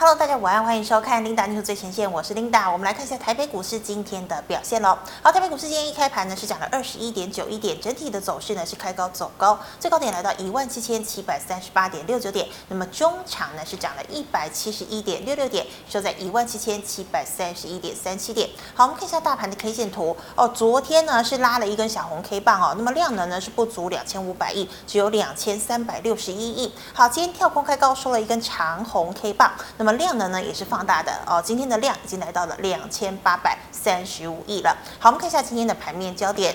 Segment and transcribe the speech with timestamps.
[0.00, 2.70] Hello，大家午安，欢迎收看 Linda 最前线，我是 Linda。
[2.70, 4.96] 我们来看一下台北股市今天的表现喽。
[5.24, 12.46] 好，台北股市今天一开盘呢是涨了二十一点九一点，整体的走势呢是开高走高，最高点来到一万七千七百三十八点六九点。
[12.68, 18.48] 那么中场呢是涨了一百七十一点六六点，收在一万七千七百三十一点三七点。
[18.74, 20.46] 好，我们看一下大盘的 K 线图哦。
[20.46, 26.72] 昨天呢是拉了一根小红 K 棒哦，那么量能呢是不足两千五百亿，只有两千三百六十一亿。
[26.92, 34.76] 好，今天跳空开高收了一根长红 K 棒，那么量能呢也是放大的哦，今天的量已经来到了两千八百三十五亿了。
[34.98, 36.54] 好，我们看一下今天的盘面焦点。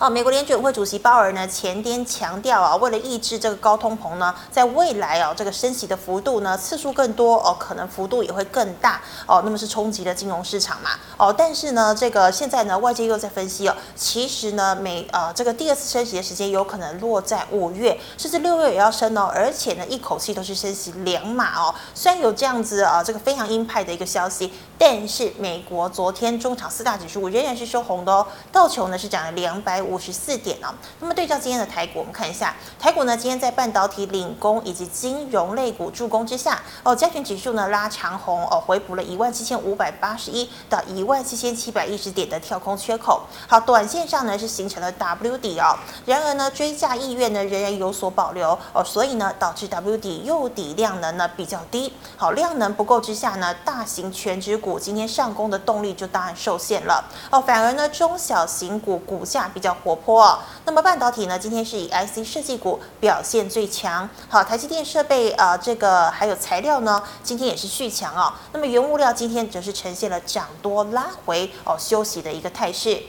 [0.00, 10.90] 哦，美国联准会主席鲍尔呢前天强调啊，为了抑制这个高通膨呢，在未来啊这个升息的幅度呢次数更多哦，可能幅度也会更大哦，那么是冲击了金融市场嘛。
[11.16, 30.68] 哦，但是呢这个现在呢外界又在分析哦，其实呢美呃这个第二次升息的时间有可能落在五月，甚至六月也要升哦，而且呢一口气都是升息两码哦，虽然有这样子啊这个非常鹰派的一个消息，但是美国昨天中场四大指数仍然是收红的哦，道琼呢是涨了两百五五十四点哦，
[31.00, 43.22] 那么对照今天的台股，我们看一下台股呢，今天在半导体领攻以及金融类股助攻之下，哦，加权指数呢拉长红哦，回补了一万七千五百八十一到一万七千七百一十点的跳空缺口。
[43.48, 51.92] 好，短线上呢是形成了 W 底哦，然而呢追价意愿呢仍然有所保留哦，所以呢导致 W 底诱底量能呢比较低。
[52.16, 60.38] 好，量能不够之下呢，大型全指股今天上攻的动力就当然受限了哦，反而呢中小型股股价比较活泼哦。
[60.64, 61.38] 那么半导体呢？
[61.38, 64.08] 今天是以 IC 设计股表现最强。
[64.28, 68.32] 好，台积电设备啊、这个还有材料呢，今天也是续强哦。
[68.52, 73.02] 那么原物料今天则是呈现了涨多拉回哦，休息的一个态势。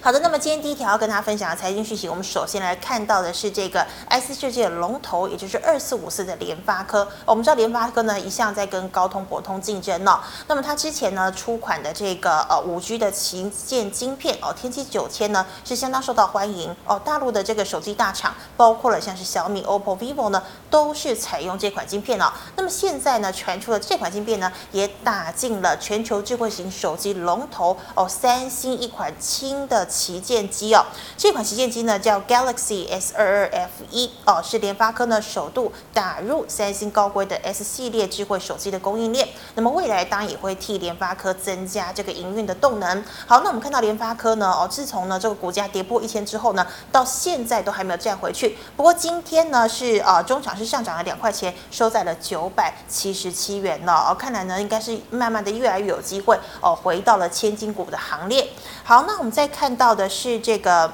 [0.00, 7.06] 好的，那么今天第一条要跟大家分享的财经讯息，我们首先来看到的是这个 IC 设计的龙头，也就是二四五四的联发科。
[7.24, 10.20] 我们知道联发科呢一向在跟高通、博通竞争哦。
[10.46, 17.00] 那么它之前呢出款的这个呃五 G 的旗舰晶片哦，天玑九千呢是相当受到欢迎哦。
[17.04, 22.32] 大陆的这个手机大厂，包括了像是小米、OPPO、VIVO 呢，都是采用这款晶片哦。
[22.56, 30.84] 那么现在呢传出了这款晶片呢，也打进了全球智慧型手机龙头哦，三星一款轻的旗舰机哦，
[31.16, 39.28] 这款旗舰机呢叫 Galaxy S 二二 F 一哦，是联发科呢首度打入三星高规的 S 系列智慧手机的供应链。
[39.54, 43.04] 那么未来当然也会替联发科增加这个营运的动能。
[43.26, 48.58] 好，那我们看到联发科呢哦，自从呢这个股价跌破一千之后呢，到现在都还没有站回去。
[48.76, 54.12] 不过今天呢是呃中场是上涨了两块钱，收在了九百七十七元了哦。
[54.12, 58.48] 看来呢应该是慢慢的越来越有机会哦，回到了千金股的行列。
[58.82, 59.59] 好，那我们再看。
[59.60, 60.90] 看到的是这个。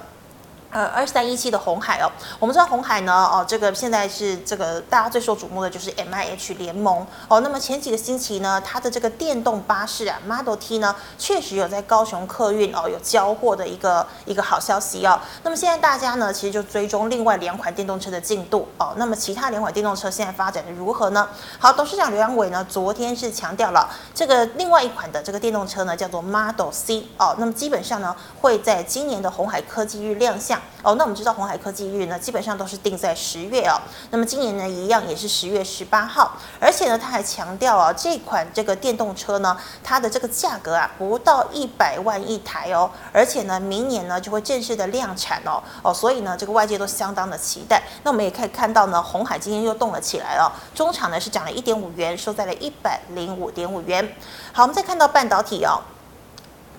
[0.77, 7.41] 呃，二三一七的鸿海哦，我们知道鸿海呢，哦，这个现在是这个大家最受瞩目的就是 M I H 联盟哦。
[7.41, 15.19] 那么前几个星期呢，它的这个电动巴士啊，Model T 呢，确实有在高雄客运哦有交货的一个一个好消息哦。
[15.43, 18.93] 那么现在大家呢，其实就追踪另外两款电动车的进度哦。
[18.99, 21.27] 那么其他两款电动车现在发展的如何呢？
[21.59, 27.35] 好，董事长刘扬伟呢，昨天是强调了这个另外一款的这个电动车呢，叫做 Model C 哦。
[27.39, 30.61] 那么基本上呢，会在今年的鸿海科技日亮相。
[30.83, 33.75] 哦，那我们知道红海科技日呢，基本上都是定在十月哦。
[34.11, 36.33] 那么今年呢，一样也是十月十八号。
[36.61, 42.89] 而且呢，他还强调啊，这款这个电动车呢，它的这个价格啊，不到一百万一台哦。
[43.13, 45.63] 而且呢，明年呢就会正式的量产哦。
[45.83, 47.83] 哦，所以呢，这个外界都相当的期待。
[48.05, 54.15] 那我们也可以看到呢，红海今天又动了起来了，中场呢是涨了一点五元，收在了一百零五点五元。
[54.53, 55.83] 好，我们再看到半导体哦。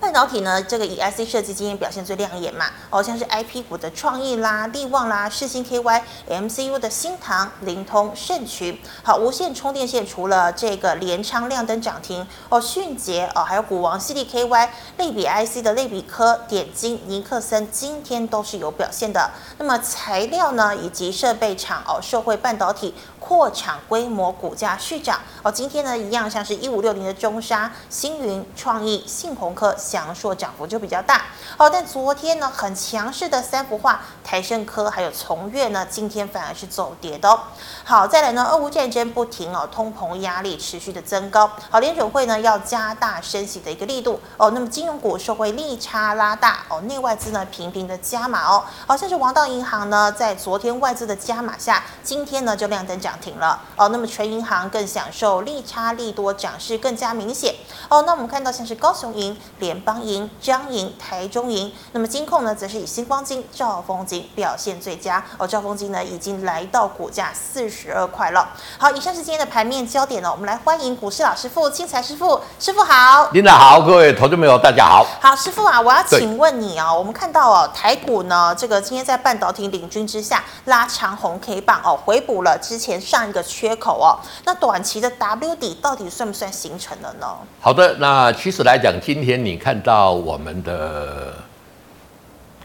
[0.00, 19.30] 半导体呢，这个以 IC 设计今天表现最亮眼嘛，哦，像是 IP 股的创意啦、力旺啦、世星 KY、MCU 的新唐、凌通、盛群，好，无线充电线除了这个联昌亮灯涨停，哦，迅捷哦，还有股王矽力 KY、类比 IC 的类比科、点金、尼克森今天都是有表现的。
[19.58, 22.94] 那么材料呢，以及设备厂哦，受惠半导体。
[23.28, 25.52] 扩厂规模，股价续涨哦。
[25.52, 31.26] 今天呢，一样像是一五六零的中沙、星云、创意、信鸿科、祥硕涨幅就比较大
[31.58, 31.68] 哦。
[31.68, 37.38] 但昨天呢，很强势的三幅画、台盛科还有崇越呢，今天反而是走跌的哦。
[37.84, 41.50] 好，再来呢，俄乌战争不停哦，通膨压力持续的增高。
[41.68, 44.50] 好，联准会呢要加大升息的一个力度哦。
[44.52, 48.64] 那么金融股受惠利差拉大哦，内外资呢频频的加码哦。
[48.86, 53.17] 好像是王道银行呢，在昨天外资的加码下，今天呢就亮灯涨。
[53.20, 53.88] 停了哦。
[53.88, 57.54] 那么全银行更享受利差利多涨势更加明显
[57.88, 58.02] 哦。
[58.02, 65.46] 那我们看到像是高雄银、联邦银、彰银、台中银，那么金控呢，则是以星光金、兆丰金表现最佳哦。
[65.46, 68.48] 兆丰金呢，已经来到股价四十二块了。
[68.78, 73.28] 好，以上是今天的盘面焦点呢，我们来欢迎股市老师傅、青财师傅，师傅好。
[73.32, 75.06] 领导好，各位投资朋友大家好。
[75.20, 84.20] 好，师傅啊，我要请问你哦，我们看到哦，台股呢，这个今天在半导体领军之下拉长红 K 棒哦，回补了之前上一个缺口哦。
[84.44, 87.26] 那短期的 W 底到底算不算形成了呢？
[87.60, 91.32] 好的，那其实来讲，今天你看到我们的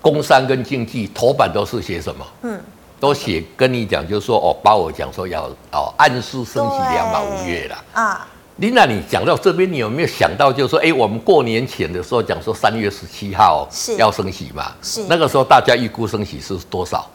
[0.02, 2.26] 工商跟经济头版都是写什么？
[2.42, 2.62] 嗯，
[3.00, 8.28] 都写跟你讲，就是说哦，鲍尔讲说要哦暗示升息两码五月了啊。
[8.58, 13.68] 琳娜，你讲到这边，你有没有想到，就是说，哎，我们过年前的时候讲说三月十七号
[13.98, 14.72] 要升息嘛？
[14.80, 17.10] 是那个时候大家预估升息是多少？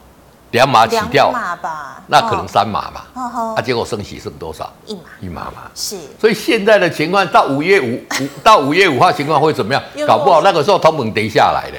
[0.51, 2.03] 两码起跳，两码吧？
[2.07, 3.01] 那可能三码嘛？
[3.13, 4.71] 哦哦、啊，结果升息剩多少？
[4.85, 5.71] 一码，一码嘛？
[5.75, 5.97] 是。
[6.19, 9.83] 所以现在的情况到五月五五 到五月五号情况会怎么样？
[10.07, 11.77] 搞不好那个时候通膨跌下来的。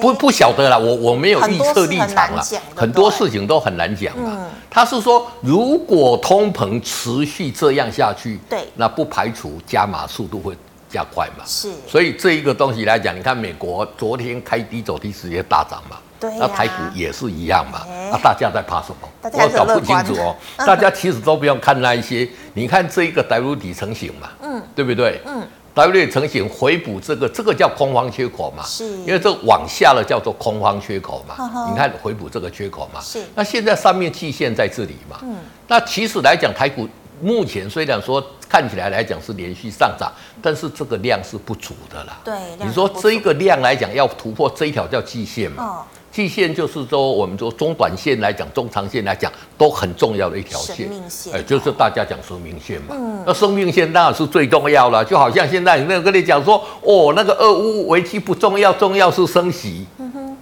[0.00, 2.42] 不不晓得啦，我我没有预测立场啦，
[2.76, 4.32] 很多事情都很难讲嘛。
[4.36, 10.54] 嗯、他是说，如果通膨持续这样下去，对，那不排除加码速度会
[10.90, 11.44] 加快嘛。
[11.46, 15.96] 是，所以这一个东西来讲，你看美国昨天开低走低直接大涨嘛，
[16.30, 17.82] 对、啊，那台股也是一样嘛。
[17.86, 19.08] 那、欸啊、大家在怕什么？
[19.22, 20.36] 我搞不清楚哦。
[20.66, 25.20] 大家其实都不用看那一些，你看这一个 W 底成型嘛，嗯，对不对？
[25.26, 25.42] 嗯。
[25.74, 28.62] W 成型回补这个，这个叫空方缺口嘛？
[28.64, 31.34] 是，因为这往下了叫做空方缺口嘛。
[31.34, 33.00] 呵呵你看回补这个缺口嘛？
[33.00, 33.24] 是。
[33.34, 35.18] 那现在上面季线在这里嘛？
[35.24, 35.36] 嗯。
[35.66, 36.88] 那其实来讲，台股
[37.20, 42.18] 目前虽然说看起来来讲是连续上涨，但是这个量是不足的啦。
[42.24, 42.34] 对。
[42.64, 45.64] 你说这一个量来讲要突破这一条叫季线嘛？
[45.64, 45.84] 哦。
[46.14, 52.94] 季线就是说，我们说中短线来讲，中长线来讲都很重要的一条线，生命线，哎，就是大家讲生命线嘛。
[52.96, 55.04] 嗯，那生命线当然是最重要了。
[55.04, 59.84] 就好像现在有没有跟你讲说，哦，那个俄乌危机不重要，重要是升息。
[59.98, 60.36] 嗯哼，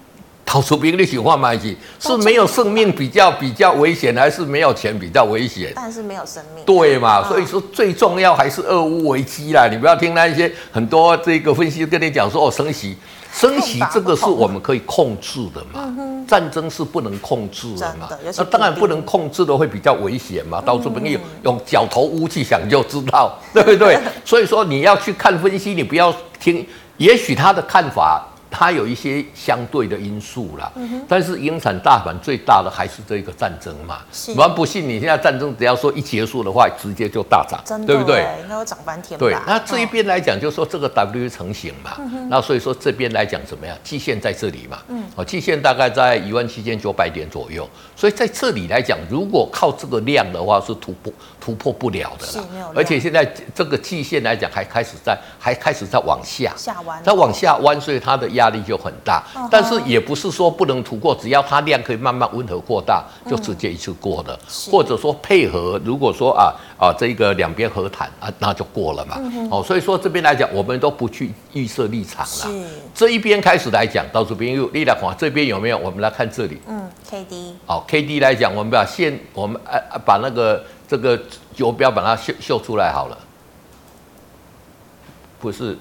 [0.44, 1.54] 陶出兵的情况嘛，
[1.98, 5.72] 是没有生命比较比较危险，还是没有钱比较危险？
[5.74, 6.62] 但是没有生命。
[6.66, 7.26] 对嘛？
[7.26, 9.66] 所以说最重要还是俄乌危机啦。
[9.72, 12.94] 你不要听那一些很多这个分析跟你讲说，哦，升息。
[13.32, 15.92] 升息这个是我们可以控制的嘛？
[16.28, 18.08] 战争是不能控制的嘛？
[18.36, 20.60] 那当然不能控制的会比较危险嘛。
[20.60, 23.98] 到处不用用脚头乌去想就知道，对不对？
[24.24, 26.66] 所以说你要去看分析，你不要听，
[26.98, 28.22] 也许他的看法。
[28.52, 34.00] 它有一些相对的因素啦，嗯、但是影响大盘最大的还是这个战争嘛。
[34.12, 38.26] 是，我不信你现在战争只要说一结束的话，直接就大涨，对不对？
[38.42, 39.18] 应该会涨翻天。
[39.18, 43.74] 对，那这一边来讲，就是说这个 W 成型嘛，嗯、那所以说这边来讲怎么样？
[43.82, 47.66] 季线在这里嘛，嗯，哦，季线大概在一万七千九百点左右，
[47.96, 51.10] 所以在这里来讲，如果靠这个量的话，是突破
[51.42, 52.46] 突破不了的了。
[52.76, 53.24] 而且现在
[53.54, 56.52] 这个季线来讲，还开始在还开始在往下。
[56.54, 58.42] 下弯，在往下弯，所以它的压。
[58.42, 64.36] 压力就很大，但是也不是说不能突破，只要它量可以慢慢温和扩大，就直接一次过的，
[64.68, 69.16] 或者说配合，如果说啊啊这个两边和谈啊，那就过了嘛。
[69.52, 72.68] 哦，所以说这边来讲，我们都不去预设立场了。
[72.92, 75.78] 这一边开始来讲，到这边又力量这边有没有？
[75.78, 76.58] 我们来看这里。
[76.66, 77.54] 嗯，K D。
[77.64, 81.16] 好，K D 来讲，我们把线，我们啊把那个这个
[81.54, 83.16] 游标把它秀秀出来好了，
[85.38, 85.78] 不是。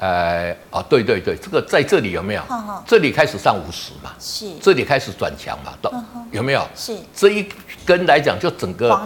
[0.00, 2.42] 呃啊，对对对，这个在这里有没有？
[2.42, 4.10] 呵呵这里开始上五十嘛？
[4.18, 5.72] 是，这里开始转强嘛？
[5.80, 5.92] 到
[6.32, 6.66] 有没有？
[6.74, 7.46] 是，这一
[7.84, 8.98] 根来讲，就整个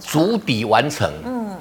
[0.00, 1.10] 足底完成。
[1.24, 1.56] 嗯。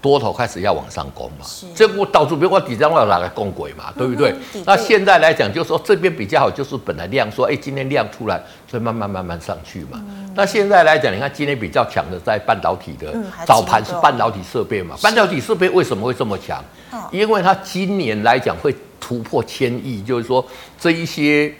[0.00, 4.32] 多头开始要往上攻嘛，是这不导致比如我底张要拿来攻轨嘛，对不对？
[4.54, 8.40] 嗯、那现在来讲，就是说这边比较好，就是本来量说，哎，今天量出来，
[8.70, 9.90] 所以慢慢慢慢上去嘛。
[9.94, 14.96] 嗯、那现在来讲，你看今天比较强的在半导体的、嗯、早盘是半导体设备嘛？
[14.96, 16.62] 是半导体设备为什么会这么强？
[17.10, 20.44] 因为它今年来讲会突破千亿，就是说
[20.78, 21.52] 这一些。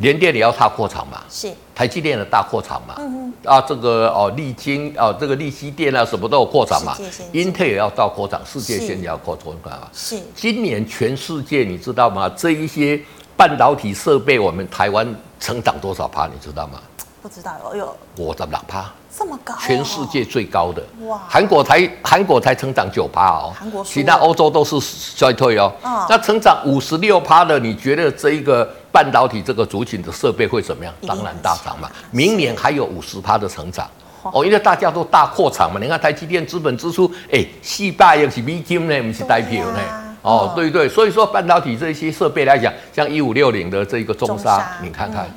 [0.00, 1.22] 联电也要大扩厂嘛？
[1.30, 2.94] 是台积电的大扩厂嘛？
[2.98, 6.96] 嗯嗯啊，这个哦，利晶哦，这个利息电啊，什么都有扩厂嘛。
[7.32, 9.88] 英特尔也要到扩厂，世界先也要扩厂嘛。
[9.92, 12.28] 是今年全世界你知道吗？
[12.36, 13.00] 这一些
[13.36, 15.06] 半导体设备，我们台湾
[15.38, 16.26] 成长多少趴？
[16.26, 16.80] 你知道吗？
[17.22, 18.90] 不知道哎呦，我的两趴。
[19.16, 21.20] 这么高，全世界最高的哇！
[21.28, 25.70] 韩国才韩国才成长九趴哦，韩国其他欧洲都是衰退哦。
[25.82, 30.94] 哦那成长五十六趴的，你觉得这一个半导体这个族群的设备会怎么样？
[31.06, 31.90] 当然大涨嘛。
[32.12, 33.86] 明年还有五十趴的成长
[34.22, 35.80] 哦，因为大家都大扩厂嘛。
[35.82, 39.78] 你看台积电资本支出，哎，四百又是美金呢，不是台币呢。
[40.22, 45.28] 哦，对对，所以说半导体这些设备来讲，像一五六零的这个中沙，你看看。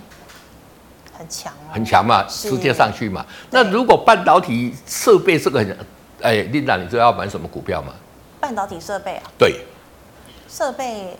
[1.23, 3.25] 很强哦，很强嘛，直接上去嘛。
[3.49, 5.77] 那如果半导体设备这个很，
[6.21, 7.93] 哎，Linda，你知道要买什么股票吗？
[8.39, 9.23] 半导体设备啊？
[9.37, 9.61] 对，
[10.49, 11.17] 设备。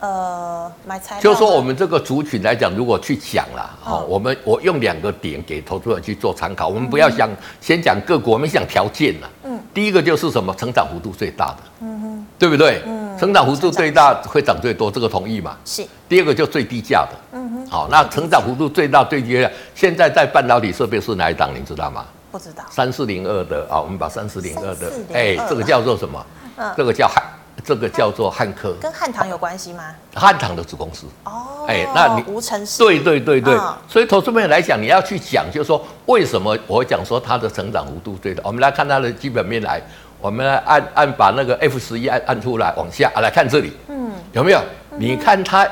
[0.00, 6.68] 呃，买材料就是说，我们这个族群来讲，如果去讲了，好、哦，我们我用两个点给投资人去做参考。
[6.68, 9.30] 我们不要想、嗯、先讲各国，我们讲条件了。
[9.44, 10.54] 嗯，第一个就是什么？
[10.56, 12.82] 成长幅度最大的，嗯哼，对不对？
[12.84, 15.56] 嗯，成长幅度最大会涨最多，这个同意吗？
[15.64, 15.82] 是。
[16.06, 21.48] 第二个就最低价的，嗯哼，好，那成长幅度最大最低价，现在在半导体设备是哪一档？
[21.54, 22.04] 你知道吗？
[22.30, 22.62] 不知道。
[22.70, 26.26] 三四零二的啊，我们把三四零二的，哎，这个叫做什么？
[26.58, 27.22] 嗯，这个叫汉。
[27.64, 29.84] 这个叫做汉科，跟汉唐有关系吗？
[30.14, 38.42] 汉唐的子公司哦，哎，那你无尘室对对对对，哦、所以投资朋友来讲，你要去讲，就是说为什么我讲说它的成长幅度最大？
[38.44, 39.80] 我们来看它的基本面来，
[40.24, 44.60] 我们来按按把那个 F 十一按按出来，往下来看这里，嗯，有没有？
[44.96, 45.68] 你看它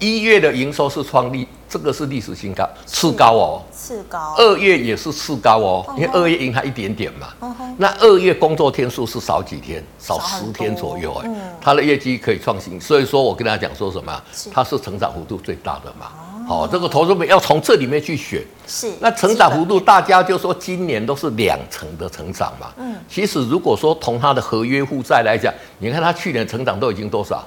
[0.00, 1.46] 一月的营收是创历。
[1.66, 4.34] 这个是历史新高，次高哦，次高。
[4.38, 7.54] 二月也是次高哦，因为二月赢它一点点嘛。
[7.76, 11.30] 那二月工作天数是少几天，少十天左右哎。
[11.60, 14.22] 它的业绩可以创新，所以说我跟大家讲说什么，
[14.52, 16.12] 它是成长幅度最大的嘛。
[16.46, 18.42] 好，这个投资者要从这里面去选。
[18.66, 18.92] 是。
[19.00, 22.68] 那成长幅度，大家就说今年都是两成的成长嘛。
[22.76, 22.96] 嗯。
[23.08, 27.44] 其实如果说从它的合约负债来讲，你看它去年成长都已经多少？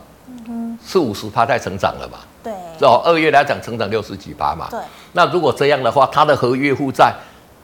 [0.50, 2.20] 嗯四五十趴在成长了嘛？
[2.44, 2.54] 对，
[2.88, 4.68] 哦，二月来讲成长六十几趴嘛。
[4.70, 4.80] 对，
[5.14, 7.14] 那如果这样的话，它的合约负债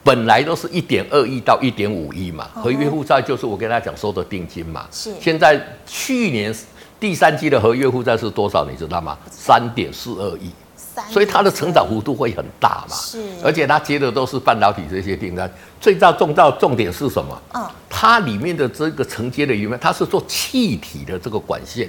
[0.02, 4.86] 本来都是一点二亿到一点五亿嘛，合约负债就是我跟大家讲收的定金嘛。
[4.90, 6.54] 是，现在去年
[6.98, 8.64] 第三季的合约负债是多少？
[8.64, 9.16] 你知道吗？
[9.30, 10.50] 三点四二亿，
[11.10, 12.96] 所以它的成长幅度会很大嘛。
[12.96, 17.42] 是，而且它接的都是半导体这些订单，最重重到重点是什么？
[17.54, 21.88] 嗯，它里面的这个承接的里面，它是做气体的这个管线。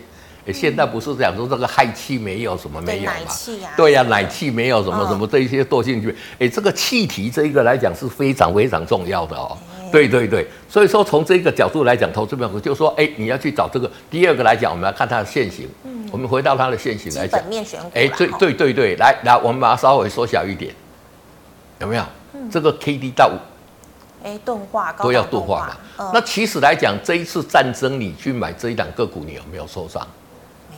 [0.54, 3.18] 现在不是讲说这个氦气没有什么没有嘛？
[3.76, 6.16] 对呀，奶气没有什么什么这一些惰性去。
[6.38, 9.58] 哎，这个气体这一个来讲是非常非常重要的哦。
[9.92, 13.90] 对对对，所以说从这个角度来讲，投资朋友就说，哎，你要去找这个。
[14.12, 15.68] 第二个来讲，我们要看它的线型。
[15.84, 17.39] 嗯，我们回到它的现形来讲。
[17.94, 20.74] 哎，对对对对，来来，我们把它稍微缩小一点，
[21.79, 22.03] 有没有？
[22.51, 23.38] 这个 K D 到五，
[24.24, 25.67] 哎，钝化都要钝化
[25.98, 26.12] 嘛。
[26.13, 30.05] 那其实来讲，这一次战争，你去买这一档个股，你有没有受伤？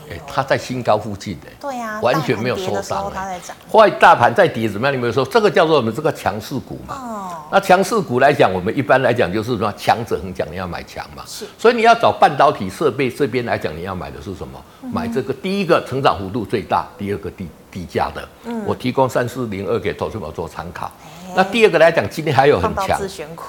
[0.09, 3.11] 哎，它在新高附近的，对呀，完全没有受伤。
[3.13, 4.93] 它在涨，坏大盘在跌怎么样？
[4.93, 6.95] 你没有说这个叫做我们这个强势股嘛？
[6.95, 11.23] 哦，那强势股来讲，我们一般来讲就是说强者恒讲，你要买强嘛。
[11.25, 14.61] 是，所以你要找半导体设备这边来讲，你要买的是什么？
[14.93, 18.27] 买这个第一个成长幅度最大，第二个低低价的。
[18.45, 20.89] 嗯，我提供三四零二给投资宝做参考。
[21.35, 22.99] 那第二个来讲，今天还有很强，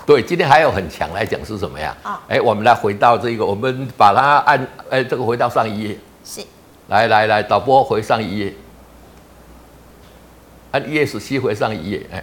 [0.04, 1.96] 对，今天还有很强来讲是什么呀？
[2.02, 5.98] 啊，哎，我们来回到这个，我们把它按，哎，这个回到上一页。
[6.28, 6.44] 是，
[6.88, 8.54] 来来来，导播回上一页，
[10.72, 12.22] 按 ESC 回上一页，哎，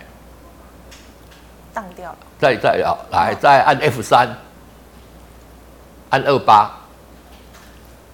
[1.73, 2.17] 当掉了。
[2.39, 4.37] 再再啊，来再按 F 三，
[6.11, 6.71] 按二八，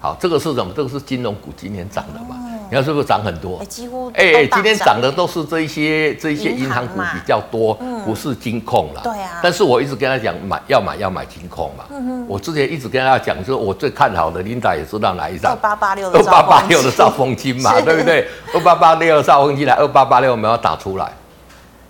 [0.00, 0.72] 好，这个是什么？
[0.74, 2.51] 这个是金融股今年涨的嘛？
[2.72, 3.58] 你看是不是涨很多？
[3.58, 9.02] 哎，几乎哎哎，今天涨的都是这一些这一些银行股比较多，不是金控了。
[9.04, 9.40] 对啊。
[9.42, 11.84] 但是我一直跟他讲，买要买要买金控嘛。
[11.90, 12.26] 嗯哼。
[12.26, 15.52] 我之前一直跟他讲，说我最看好的，Linda 也知道哪一张。
[15.52, 16.16] 二八八六的。
[16.18, 18.26] 二八八六的兆丰金嘛，对不对？
[18.54, 21.12] 二八八六的兆丰金来，二八八六我们要打出来。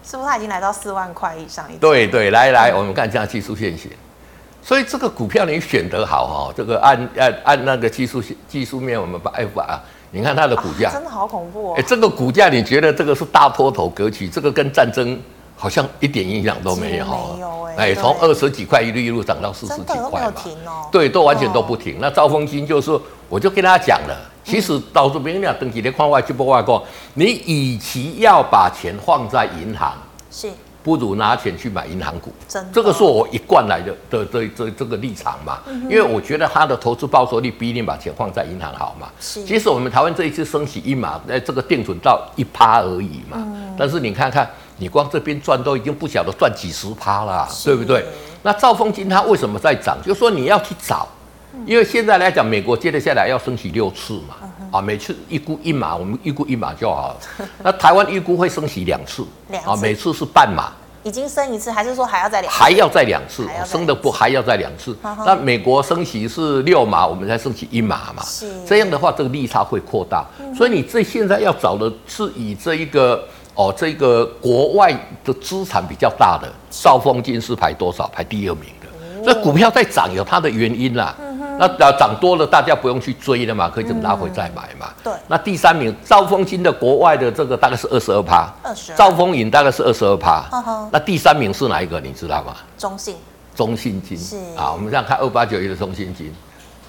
[0.05, 1.65] 是不是它已经来到四万块以上？
[1.81, 3.89] 对对，来来，我们看一下技术线型。
[4.61, 9.81] 所以这个股票你选得好哈，这个按按按那个技术线技术面，我们把 F 啊。
[10.15, 11.75] 你看它的股价、啊，真的好恐怖哦！
[11.79, 14.29] 哎，这个股价，你觉得这个是大坡头格局？
[14.29, 15.19] 这个跟战争
[15.57, 17.07] 好像一点影响都没有。
[17.07, 20.33] 没有哎，从二十几块一路一路涨到四十几块嘛。
[20.37, 20.87] 停哦。
[20.93, 21.95] 对，都完全都不停。
[21.95, 24.15] 哦、那兆丰金就是说，我就跟大家讲了，
[24.45, 29.95] 其实到处别人登记的矿外去不外过，你与其要把钱放在银行，
[30.31, 30.51] 是。
[30.83, 32.33] 不如拿钱去买银行股，
[32.73, 35.61] 这个是我一贯来的的这这这个立场嘛。
[35.85, 39.09] 因为我觉得它的投资报酬率比你把钱放在银行好嘛。
[39.21, 43.47] 是，其实我们台湾这一次升息一码，哎，这个定存到一趴而已嘛。
[43.79, 44.49] 但是你看看，
[44.79, 48.05] 你光这边赚都已经不晓得赚几十趴啦，对不对？
[48.43, 49.97] 那兆丰金它为什么在涨？
[50.05, 51.07] 就是说你要去找，
[51.65, 54.35] 因为现在来讲，美国接着下来要升息六次嘛。
[54.73, 57.47] 啊，每次预估一码，我们预估一码就好了。
[57.63, 59.23] 那台湾预估会升息两次，
[59.67, 60.73] 啊，每次是半码。
[61.05, 62.53] 已经升一次，还是说还要再两？
[62.53, 64.97] 还要再两次，升的不还要再两次？
[65.27, 68.23] 那美国升息是六码，我们才升息一码嘛。
[68.23, 70.25] 是这样的话，这个利差会扩大。
[70.57, 73.23] 所以你这现在要找的是以这一个
[73.55, 74.91] 哦，这个国外
[75.25, 78.07] 的资产比较大的兆丰金是排多少？
[78.15, 79.25] 排第二名的。
[79.25, 81.15] 所以股票在涨有它的原因啦。
[81.59, 84.89] 那涨多了，大家不用去追了嘛，可以等拉回再买嘛。
[84.89, 85.13] 嗯、对。
[85.29, 88.99] 那第三名兆丰金的国外的这个大概是二十二趴，二十二。
[88.99, 90.45] 兆丰银大概是二十二趴。
[90.91, 92.01] 那第三名是哪一个？
[92.01, 92.57] 你知道吗？
[92.77, 93.17] 中信。
[93.55, 96.35] 中信金是啊，我们这样看二八九一的中信金，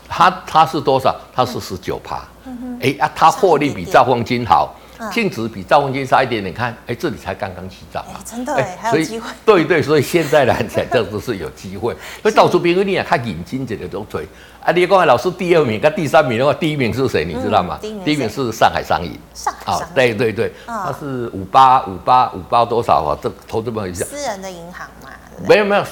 [0.07, 1.15] 它它是多少？
[1.33, 2.23] 它是十九趴。
[2.45, 2.79] 嗯哼。
[2.81, 4.75] 哎啊，它获利比兆丰金好。
[5.11, 9.27] 净值比兆丰金差一点点，看，哎，这里才刚刚起涨嘛，真的哎，还有机会。
[9.43, 11.93] 对对，所以现在来讲，这都是有机会。
[12.23, 14.25] 所以到处别人你啊，看引金这个都对。
[14.63, 17.25] 啊，你刚才老师第二名跟第三名的话，第一名是谁？
[17.25, 17.77] 你知道吗？
[17.81, 19.11] 第一名是上海商银。
[19.33, 19.93] 上海商银。
[19.93, 23.11] 对对对，它是五八五八五八多少啊？
[23.21, 24.05] 这投资朋友一下。
[24.05, 25.09] 私人的银行嘛。
[25.45, 25.83] 没有没有，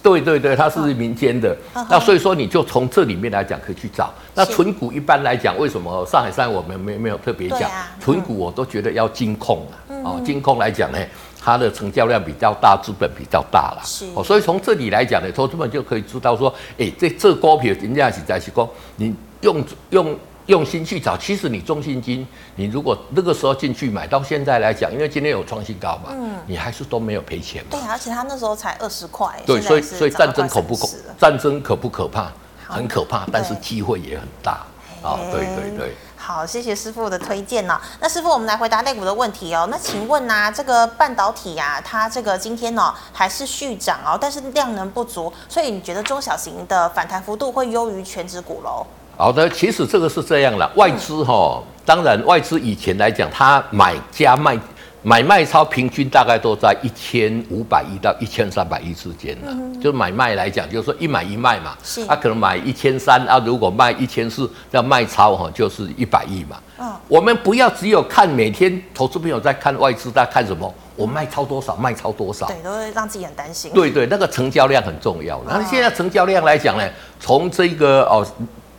[0.00, 1.56] 对对对，它是民间的。
[1.88, 4.12] 那所以说，你就从这里面来讲，可以去找。
[4.34, 7.68] 那存股一般来讲，为什么上海商我们没没有特别讲？
[7.98, 9.74] 存股我都觉得要金控啊。
[10.04, 10.98] 哦，金控来讲呢，
[11.40, 13.82] 它的成交量比较大，资本比较大了。
[13.84, 14.06] 是。
[14.14, 20.16] 哦，所以从这里来讲呢，投资们就可以知道说，哎，这这股票人家是在是说，你用用。
[20.46, 27.78] 用心去找，其实你中信金，你如果那个时候进去买，到现在来讲，因为今天有创新高嘛，嗯，你还是都没有赔钱嘛。
[27.78, 29.28] 对，而且他那时候才二十块。
[29.46, 30.88] 对，所以所以战争可不可？
[31.20, 32.32] 战争可不可怕？
[32.66, 34.66] 很可怕，但是机会也很大
[35.02, 35.20] 啊！
[35.30, 35.94] 对对对。
[36.30, 37.78] 好，谢谢师傅的推荐呢。
[37.98, 39.66] 那师傅，我们来回答类股的问题哦。
[39.68, 48.86] 那请问呢、啊，这个半导体呀，它这个今天呢还是续涨哦，但是量能不足，所以你觉得中小型的反弹幅度会优于全职股楼？
[49.16, 54.56] 好的，其实这个是这样了，外资哈，当然外资以前来讲，它买加卖
[55.02, 59.56] 买卖超平均大概都在一千五百亿到一千三百亿之间了。
[59.80, 66.58] 就买卖来讲，就是说一买一卖嘛，是，他可能买一千三啊，如果卖一千四，那卖超哈，就是一百亿嘛。
[66.78, 73.72] 嗯，我们不要只有看每天投资朋友在看外资在看什么，我卖超多少，卖超多少，对，都会让自己很担心。
[73.72, 75.40] 对对，那个成交量很重要。
[75.46, 76.86] 那现在成交量来讲呢，
[77.18, 78.26] 从这个哦。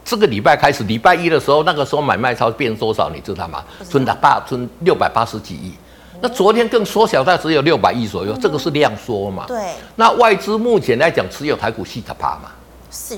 [0.03, 3.63] 这个礼拜开始，礼拜一的时候，那个时候买卖超变多少，你知道吗？
[3.87, 5.71] 存了八存六百八十几亿，
[6.21, 9.45] 那昨天更缩小到只有六百亿左右，这个是量缩嘛？
[9.47, 9.57] 对。
[9.95, 12.51] 那外资目前来讲持有台股四十趴嘛？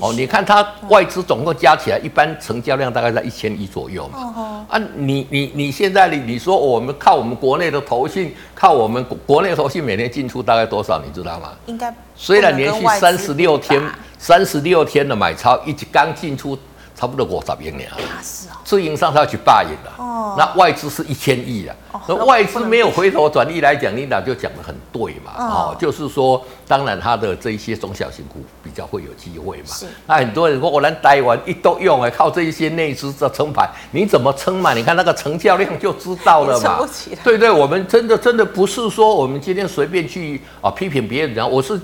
[0.00, 4.18] 哦，你看它外资总共加起来，一般成交量大概在一千亿左右嘛？
[4.18, 11.50] 哦啊，你你你现在你你说我们靠我们国内的投信，靠我们国内投信每天进出大概多少，你知道吗？
[11.66, 13.82] 应该虽然连续三十六天
[14.16, 16.56] 三十六天的买超，一直刚进出。
[16.96, 21.74] 差不多五十亿年啊，是哦，自营商他要去八亿了，哦，那外资是一千亿啊，
[22.06, 34.72] 那外资没有回头转利来讲，领导就讲的很对嘛，哦，就是说，当然他的这一些中小型股比较会有机会嘛，是，那很多人说我能台湾一都用哎，靠这一些内资在撑盘，你怎么撑嘛？
[34.72, 36.88] 你看那个成交量就知道了嘛，
[37.24, 41.80] 对对，我们真的真的不是说我们今天随便去啊批评别人，我是。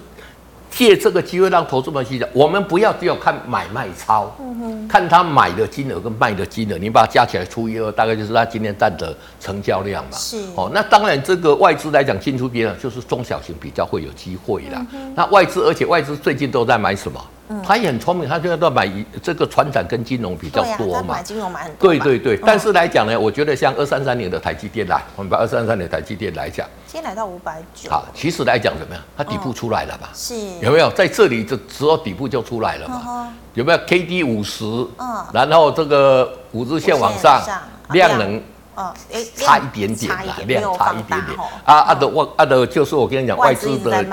[0.71, 10.17] 借这个机会让投资者去讲，我们不要只有看买卖超，嗯、看他买的金额跟卖的金额，你把它加起来除以二，大概就是他今天占的成交量嘛。
[10.17, 14.87] 是哦，那当然这个外资来讲进出边啊，就是中小型比较会有机会啦。
[15.15, 17.21] 那外资，而且外资最近都在买什么？
[17.65, 18.89] 他也很聪明，他就要买
[19.23, 21.15] 这个船产跟金融比较多嘛。
[21.15, 21.89] 买金融买很多。
[21.89, 27.91] 对对对，但是来讲呢，我觉得像二三三年的台积电来，我们把二三三年台积电来讲，今天来到五百九。
[27.91, 29.03] 好，其实来讲怎么样？
[29.17, 30.11] 它底部出来了吧？
[30.15, 30.35] 是。
[30.61, 33.33] 有没有在这里的时候底部就出来了嘛？
[33.55, 34.65] 有没有 K D 五十？
[34.99, 35.27] 嗯。
[35.33, 37.43] 然后这个五日线往上，
[37.91, 38.41] 量能，
[38.77, 38.95] 嗯，
[39.35, 41.37] 差一点点啦，量差一点点。
[41.65, 44.07] 啊啊的外啊的，就是我跟你讲，外资的。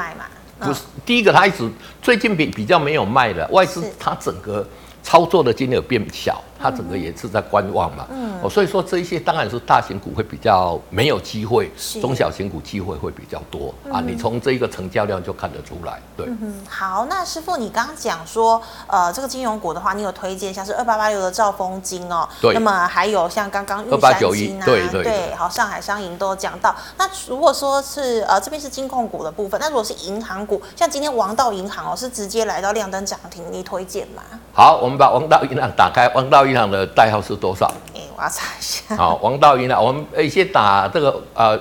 [0.59, 1.69] 不是第一个，他一直
[2.01, 4.67] 最近比比较没有卖的外资，它整个
[5.03, 6.43] 操作的金额变小。
[6.59, 14.01] 它整个也是在观望嘛，嗯，哦，所以说这一些当然是大型股会比较没有机会，中小型股机会会比较多，嗯、啊。
[14.03, 16.25] 你从这一个成交量就看得出来，对。
[16.25, 22.53] 嗯，好，那师傅，你刚刚讲说，呃，这个金融股的话，你有推荐像是二八八六的兆丰金哦，对。
[22.55, 26.75] 那么还有像刚刚玉山金啊，对对，对，好，上海商银都有讲到。
[26.97, 34.23] 那如果说是呃这边是金控股的部分，那如果是银行股，像今天王道银行哦，是直接来到亮灯涨停，你推荐吗？
[34.53, 36.47] 好，我们把王道银行打开，王道。
[36.47, 37.71] 银行的代号是多少？
[37.95, 38.95] 哎，我要查一下。
[38.95, 41.59] 好，王道银行，我们诶先打这个呃，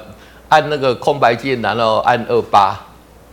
[0.48, 2.78] 按那个空白键，然后按二八，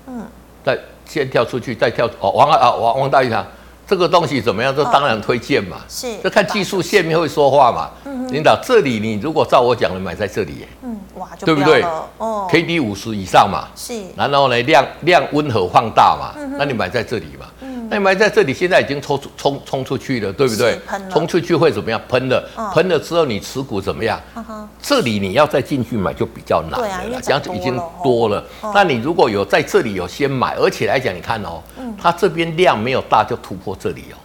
[0.08, 0.26] 嗯，
[0.63, 3.45] 再先跳出去，再跳哦，王啊王王道银行。
[3.86, 4.73] 这个东西怎么样？
[4.73, 7.89] 这当然推荐嘛，是，这看技术线面会说话嘛。
[8.06, 11.84] 嗯，领导，这里你如果照我讲的买在这里，嗯，哇，对不对？
[12.17, 17.45] 哦，K D 五十以上嘛，是，然后呢量量温和放大嘛，那你买在这里嘛。
[17.89, 20.80] 那买在这里，现在已经冲出冲冲出去了，对不对？
[21.12, 22.02] 冲出去会怎么样？
[22.08, 24.19] 喷了，喷了之后你持股怎么样？
[24.82, 28.43] 这里你要再进去买就比较难了，这样子已经多了。
[28.74, 31.62] 那你如果有在这里有先买，而且来讲，你看哦，
[32.02, 34.17] 它这边量没有大就突破这里哦。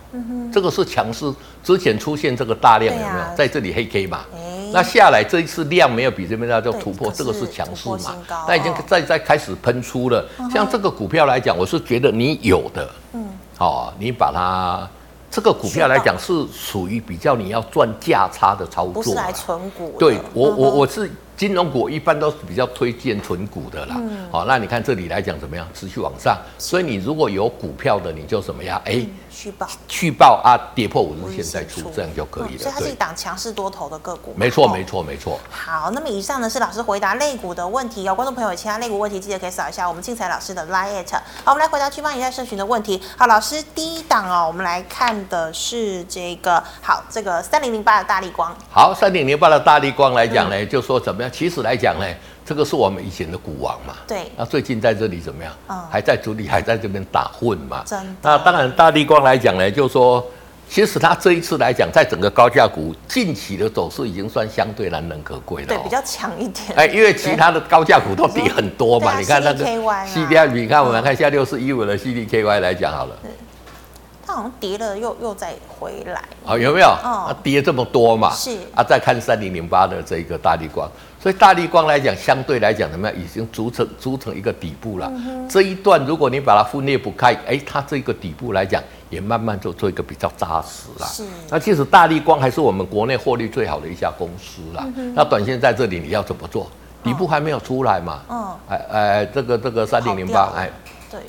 [0.50, 1.30] 这个是强势，
[1.62, 3.18] 之前出现这个大量有没有？
[3.18, 4.24] 啊、在这里黑 K 嘛？
[4.34, 8.16] 欸、那下来这一次量没有比这边大，就突破，对这个是强势嘛？
[8.48, 10.26] 那已经在在开始喷出了。
[10.38, 13.27] 哦、像这个股票来讲，我是觉得你有的，嗯，
[13.58, 14.88] 哦，你把它
[15.30, 19.94] 这个股票来讲是属于比较你要赚价差的操作，不是来存股。
[19.98, 21.10] 对我我我是。
[21.38, 25.64] 金融股一般都是比较推荐存股的啦，好、嗯哦，那你看这里来讲怎么样？
[25.72, 28.76] 持续往上，所以你如果有股票的，你就怎么样？
[28.84, 32.56] 哎、嗯，续报，续报啊，跌破五日线再出，这样就可以了。
[32.56, 34.34] 嗯、所以它是一档强势多头的个股。
[34.36, 35.38] 没错，没错，没错。
[35.48, 38.02] 好，那么以上呢是老师回答类股的问题。
[38.02, 41.04] 有观众朋友有其他类股问题，记得可以扫一下我们精彩老师的 LINE。
[41.44, 43.00] 好，我们来回答区方一下社群的问题。
[43.16, 48.52] 好，老师第一档哦，我们来看的是这个，好，这个三零零八的大力光。
[48.68, 51.27] 好，三零零八的大力光来讲呢，嗯、就说怎么样？
[51.28, 52.06] 其实来讲呢。
[52.48, 53.92] 这个是我们以前的股王嘛？
[54.06, 54.22] 对。
[54.34, 55.52] 那最近在这里怎么样？
[55.68, 57.84] 嗯，还在主力还在这边打混嘛？
[58.22, 60.26] 那当然，大地光来讲呢，就是说，
[60.66, 65.68] 其实它这一次来讲，在整个高价股近期的走势已经算相对难能可贵了。
[65.68, 66.72] 对，比较强一点。
[66.74, 69.18] 哎，因为其他的高价股都跌很多嘛。
[69.18, 73.14] 你看那个 CDKY，你看我们看一下六四一五的 CDKY 来讲好了。
[74.26, 76.22] 它好像跌了又又再回来。
[76.44, 76.86] 好，有没有？
[76.86, 78.30] 啊，跌这么多嘛？
[78.32, 78.56] 是。
[78.74, 80.90] 啊，再看三零零八的这个大地光。
[81.20, 83.20] 所以大立光来讲，相对来讲怎么样？
[83.20, 85.10] 已经组成组成一个底部了。
[85.14, 91.06] 嗯、这一段如果你把它分裂不开，哎，它这个底部来讲也慢慢就做一个比较扎实了。
[91.06, 91.24] 是。
[91.50, 94.86] 那其实大立光还是我们国内获利最好的一家公司了。
[94.96, 96.68] 嗯、那短线在这里你要怎么做？
[97.02, 98.20] 底部还没有出来嘛？
[98.28, 98.56] 嗯。
[98.68, 100.70] 哎哎，这个这个三零零八，哎，
[101.10, 101.20] 对。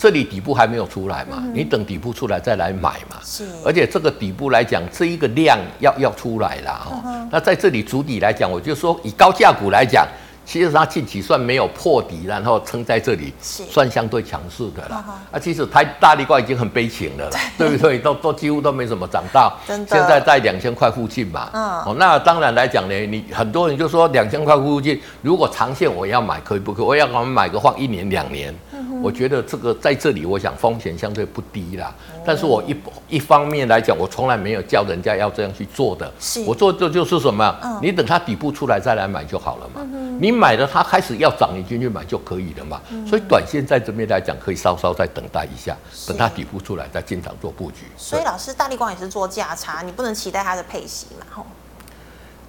[0.00, 1.36] 这里底部还没有出来嘛？
[1.36, 3.18] 嗯、你等底部出来再来买嘛。
[3.22, 3.44] 是。
[3.62, 7.02] 而且这个底部来讲，这一个量要要出来了哈。
[7.04, 10.08] 嗯、那在这里主底来讲，我就说以高价股来讲，
[10.46, 15.04] 其实它近期算没有破底，然后撑在这里，算相对强势的了。
[15.06, 17.98] 嗯、啊，其实台大力光已经很悲情了，对，对不对？
[17.98, 19.54] 都都几乎都没怎么涨到。
[19.68, 19.94] 真的。
[19.94, 21.50] 现在在两千块附近嘛。
[21.52, 21.62] 嗯。
[21.82, 26.86] 哦，那当然来讲呢，你很多人就说两千块附近，如果长线我要买，可以不可以？
[26.86, 28.54] 我要我们买个放一年两年。
[29.02, 31.94] 我觉得这个在这里，我想风险相对不低啦。
[32.24, 32.76] 但是我一
[33.08, 36.12] 一方面来讲，我从来没有叫人家要这样去做的。
[36.20, 37.78] 是我做的就是什么？
[37.82, 39.86] 你等它底部出来再来买就好了嘛。
[40.20, 42.80] 你买了它开始要涨，你进去买就可以了嘛。
[43.06, 47.86] 所以短线在这边来讲，可以稍稍再等待一下，等它底部出来再进场做布局。
[47.96, 51.26] 所以老师，大力光也是做价差，你不能期待它的配息嘛？
[51.30, 51.46] 吼。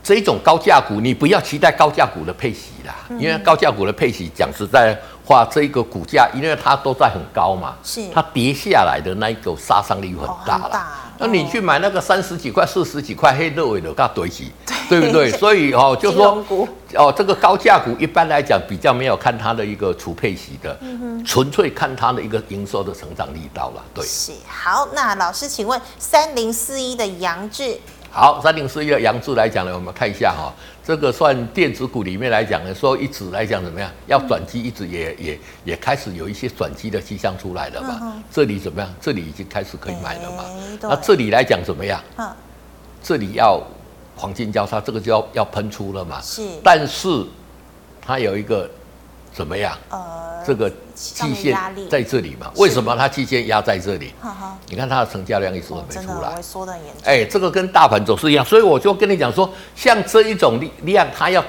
[0.03, 4.99] 这一种高价股，你不要期待高价股的配息啦，因为高价股的配息，讲实在
[5.31, 10.65] 话，这一个股价，因为它都在很高嘛，是它跌下来的那一个杀伤力很大了。
[10.65, 14.51] 哦大啊、那你去买那个三十几块、四十几块黑肉尾的，它堆起，
[14.89, 15.31] 对不对？
[15.37, 16.43] 所以哦，就说
[16.95, 20.75] 哦，这个高价股一般来讲比较没有看它的一个除配息的，
[21.25, 23.83] 纯、嗯、粹看它的一个营收的成长力道了。
[23.93, 24.87] 对，是好。
[24.93, 27.79] 那老师，请问三零四一的杨志。
[28.09, 30.51] 好，三零四一的杨志来讲呢，我们看一下哈，
[30.83, 33.89] 这个算电子股里面来讲呢，说一直来讲怎么样？
[34.07, 37.99] 要转机，一直也也也开始有一些转机的迹象出来了嘛。
[38.01, 38.91] 嗯、这里怎么样？
[38.99, 40.43] 这里已经开始可以买了嘛。
[40.43, 42.01] 欸、那这里来讲怎么样？
[42.17, 42.27] 嗯、
[43.03, 43.61] 这里要
[44.15, 46.19] 黄金交叉，这个就要要喷出了嘛。
[46.21, 47.07] 是，但是
[48.01, 48.69] 它有一个
[49.33, 49.77] 怎么样？
[49.89, 50.29] 呃。
[50.43, 51.55] 这个季线
[51.87, 52.51] 在这里嘛？
[52.55, 54.11] 为什么它季线压在这里？
[54.67, 57.03] 你看它的成交量一直都没出来，缩得很严重。
[57.05, 61.45] 哎，这个跟大盘走势一样，所以我就跟你讲说，像这一种量，它要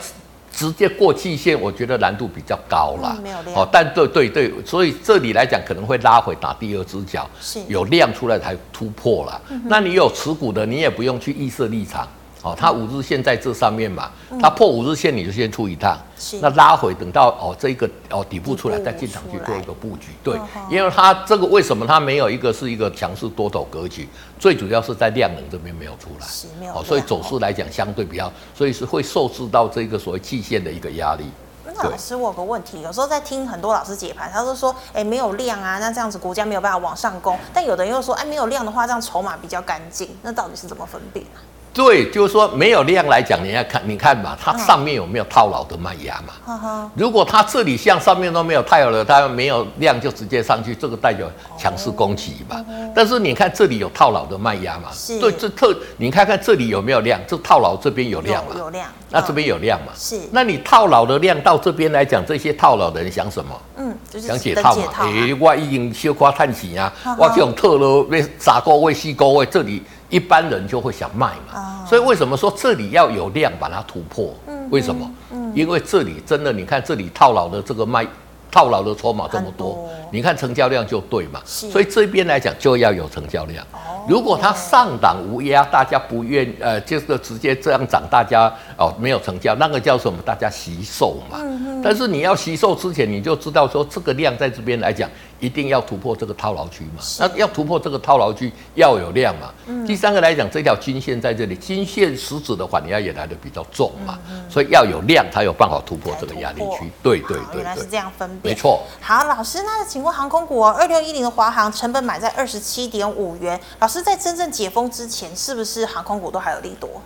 [0.52, 3.18] 直接过季线，我觉得难度比较高了。
[3.22, 3.56] 没有量。
[3.56, 9.40] 哦，但对对对，所以这里来讲可能会拉回打第二只脚，是有量出来才突破了。
[9.64, 12.06] 那你有持股的，你也不用去预设立场。
[12.42, 15.96] 哦，它五日线在这上面嘛，它破五日线你就先出一趟，
[16.40, 20.36] 那拉回等到哦这一个哦底部出来再进场去做一个布局，对，
[20.68, 24.08] 因为它这个为什么它没有一个是一个强势多头格局，
[24.40, 31.24] 最主要是在量能这边没有出来，哦，所以走势来讲相对比较，所以是会受制到这个所谓季线的一个压力。
[31.64, 41.38] 那老师，我有个问题，有时候在听很多老师解盘，他都说，哎，没有量啊，那这样子股价没有办法往上攻，但有的人又说，哎，没有量的话，这样筹码比较干净，那到底是怎么分辨啊？
[41.74, 46.90] 对，就是说没有量来讲，你要看，你看嘛，它上面有没有套牢的卖压嘛？
[46.94, 51.26] 如果它这里像上面都没有套牢的，它没有量就直接上去，这个代表
[51.58, 52.62] 强势攻击嘛。
[52.94, 54.90] 但是你看这里有套牢的卖压嘛？
[54.92, 57.18] 是对，这特你看看这里有没有量？
[57.26, 58.50] 这套牢这边有量嘛？
[58.52, 58.86] 有，有量。
[59.08, 59.92] 那这边有量嘛？
[59.96, 60.20] 是。
[60.30, 63.58] 那你套牢的量到这边来讲，这些套牢的人想什么？
[63.78, 64.82] 嗯，就是、想解套嘛。
[64.98, 69.82] 哎、欸，我已经小夸叹气啊，我这种套牢为三个位、四个位这里。
[70.12, 74.34] 一般人就会想卖嘛，所以为什么说这里要有量把它突破？
[74.68, 75.10] 为什么？
[75.54, 78.06] 因为这里真的，你看这里套牢的这个卖
[78.50, 81.40] 套牢的筹码这么多，多你看成交量就对嘛。
[81.46, 83.64] 所以这边来讲就要有成交量。
[83.72, 90.18] 哦如果它上档无压，大家不愿呃，就是直接这样涨，大家哦没有成交，那个叫什么？
[90.24, 91.38] 大家惜售嘛。
[91.40, 95.08] 嗯、但是你要惜售之前，你就知道说这个量在这边来讲，
[95.42, 97.02] 一定要突破这个套牢区嘛。
[97.18, 99.52] 那要突破这个套牢区，要有量嘛。
[99.66, 104.16] 嗯、第三个来讲，这条均线在这里，均线实质的话，你要也来的比较重嘛。
[104.30, 106.88] 嗯、所以要有量才有办法突破这个压力区。
[107.02, 108.54] 对对对，对，原来是这样分辨。
[108.54, 108.84] 没错。
[109.00, 117.02] 好，老师，那请问航空股哦，二六一零的华航成本买在二十七点五元，老师在真正解封之前，是不是航空股都还有利多？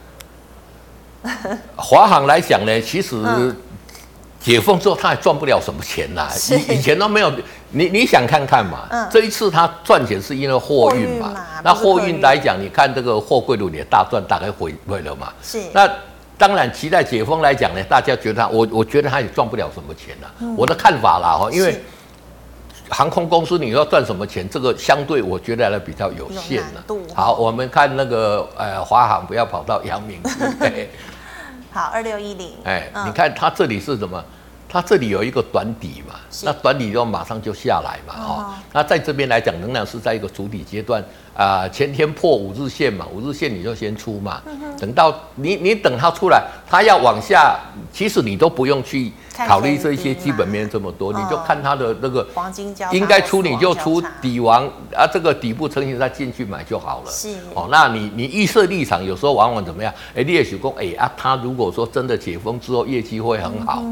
[1.75, 3.17] 华航来讲呢，其实
[4.39, 7.33] 解封之后他还赚不了什么钱呐、啊，以以前都没有。
[7.71, 15.33] 你你想看看嘛，嗯、这一次他赚钱是因为货运嘛，嘛那货运来讲，你看这个货柜轮也大赚，大概回回了嘛。
[15.43, 15.63] 是。
[15.73, 15.91] 那
[16.39, 21.83] 当然期待解封来讲呢，大家觉得他我我觉得他也赚不了什么钱了、啊，嗯、我的看法啦哈，因为。
[22.89, 24.49] 航空公司你要赚什么钱？
[24.49, 26.85] 这个相对我觉得还比较有限了。
[27.13, 30.89] 好，我们看那个呃华航不要跑到阳明 去。
[31.73, 32.53] 好，二六一零。
[32.63, 34.25] 哎，你看它这里是什么？
[34.77, 41.03] 它这里有一个短底嘛，那短底就马上就下来嘛，哦，那在这边来讲，仍然是在一个主底阶段
[41.35, 41.67] 啊。
[41.67, 44.43] 前天破五日线嘛，五日线你就先出嘛，
[44.79, 47.59] 等到你你等它出来，它要往下，
[47.91, 49.11] 其实你都不用去
[49.49, 57.11] 考虑这些基本面这么多，你就看它的那个黄金交应该出你就出底王啊，这个底部成型再进去买就好了。
[57.11, 59.91] 是哦，那你你预设立场有时候往往怎么样？
[60.15, 63.83] 哎，你也许说哎啊，它如果说真的解封之后业绩会很好。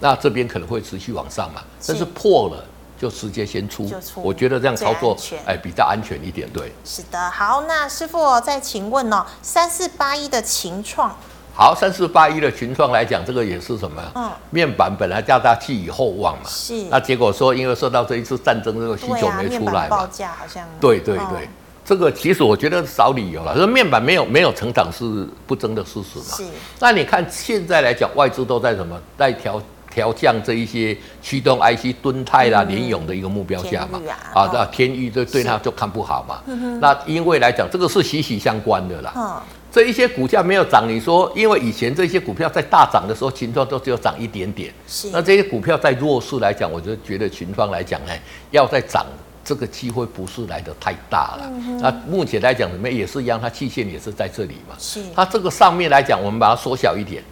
[0.00, 2.64] 那这边可能会持续往上嘛，但是破了
[2.98, 4.22] 就直接先出，出。
[4.22, 6.72] 我觉得这样操作哎比较安全一点，对。
[6.84, 11.14] 是的，好，那师傅再请问哦，三四八一的情创，
[11.54, 14.02] 好，三四八一的群创来讲，这个也是什么？
[14.14, 21.48] 嗯，面板本来叫它寄以厚望嘛，是，那结果说因为受到这一次战争这个需求没出来嘛，报价好像，对对对，嗯、
[21.84, 26.44] 这个其实我觉得少理由了，说面板没有没有成长是不争的事实嘛，是。
[26.78, 28.98] 那你看现在来讲，外资都在什么？
[29.18, 29.60] 在调？
[29.94, 34.00] 调降这一些驱动 IC 敦泰啦、联咏的一个目标价嘛，
[34.34, 36.42] 啊，那天钰对对它就看不好嘛。
[36.80, 39.40] 那因为来讲，这个是息息相关的啦。
[39.70, 44.72] 这一些股价没有涨，你说，因为以前这些股票在大涨的时候，群创都只有涨一点点。
[45.12, 48.12] 那这些股票在弱势来讲，我就觉得群创来讲呢，
[48.50, 49.06] 要再涨，
[49.44, 51.50] 这个机会不是来的太大了。
[51.80, 54.74] 那目前来讲，什么也是一样，它期限也是在这里嘛。
[54.78, 55.02] 是。
[55.14, 57.22] 它这个上面来讲，我们把它缩小一点。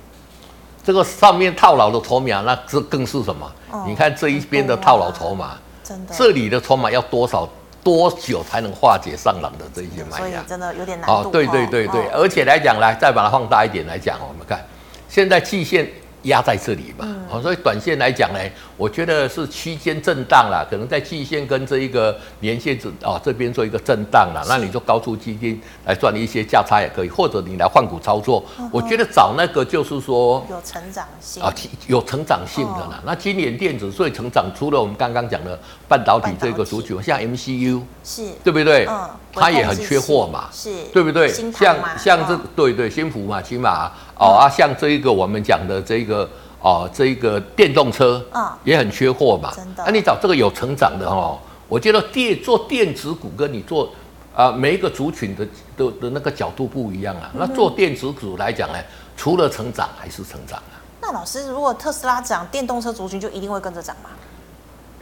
[0.85, 3.51] 这个上面套牢的筹码，那这更是什么？
[3.71, 7.49] 哦、你看这一边的套牢筹码，真的，这里的筹码要多少
[7.83, 10.42] 多久才能化解上涨的这些卖压？
[10.47, 11.12] 真的有点难度。
[11.12, 14.64] 哦，对对对对，哦、而且来讲，来再把它放大一点来讲，我们看
[15.09, 15.90] 现在季线。
[16.22, 18.38] 压在这里嘛，好，所以短线来讲呢，
[18.76, 31.52] 我觉得是区间震荡啦，可能在季线跟这一个年线这啊这边做一个震荡啦，那你就高出基金来赚一些价差也可以，或者你来换股操作，我觉得找那个就是说有成长性啊，
[31.88, 33.02] 有成长性的啦。
[33.04, 35.58] 那今年电子最成长，除了我们刚刚讲的
[35.88, 38.87] 半导体这个族群，像 MCU 是，对不对？
[38.88, 41.28] 嗯，它也很缺货嘛，是，对不对？
[41.52, 43.90] 像像这对对，新福嘛，起码。
[44.22, 46.28] 哦啊，像这一个我们讲的这个
[46.61, 49.52] 哦，这一个电动车啊，也很缺货嘛。
[49.56, 49.82] 真的。
[49.85, 53.90] 那你找这个有成长的哦，我觉得电做电子股跟你做
[54.35, 55.44] 啊每一个族群的
[55.76, 57.30] 的的那个角度不一样啊。
[57.35, 58.78] 那做电子股来讲呢，
[59.16, 60.78] 除了成长还是成长啊。
[61.00, 64.11] 那老师，如果特斯拉涨，电动车族群就一定会跟着涨吗？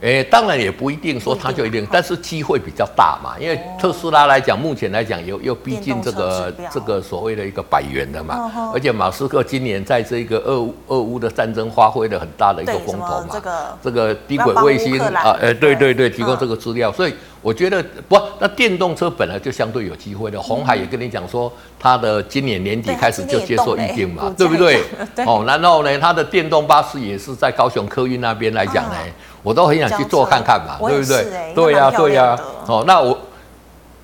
[0.00, 3.34] 诶，当然也不一定说它就一定，但是机会比较大嘛。
[3.38, 8.50] 因为特斯拉来讲，目前来讲又又逼近这个这个所谓的一个百元的嘛。
[8.72, 13.28] 而且马斯克今年在这个俄乌俄乌的战争发挥了很大的一个风头嘛。
[13.30, 20.40] 这个这个低轨卫星啊，诶，对对对，提供这个资料，所以我觉得不，那电动车本来就相对有机会的。
[20.40, 24.82] 鸿海也跟你讲说，它的今年年底开始就接受预定嘛，对不对？
[25.26, 28.96] 哦，然后呢，它的电动巴士也是在高雄客运那边来讲呢。
[29.42, 31.52] 我都很想去做看看嘛，对不对？
[31.54, 32.38] 对呀，对呀。
[32.66, 33.18] 哦，那我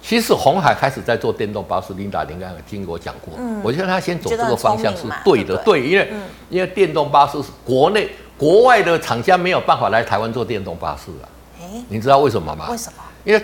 [0.01, 3.35] 其实鸿海开始在做电动巴士，琳达应该有听我讲过。
[3.39, 6.11] 嗯，我觉得他先走这个方向是对的，对，因为
[6.49, 11.27] 因为电动巴士是国内国外的厂家没有办法来台湾做电动巴士啊。
[11.61, 12.67] 哎，你知道为什么吗？
[12.71, 13.03] 为什么？
[13.25, 13.43] 因为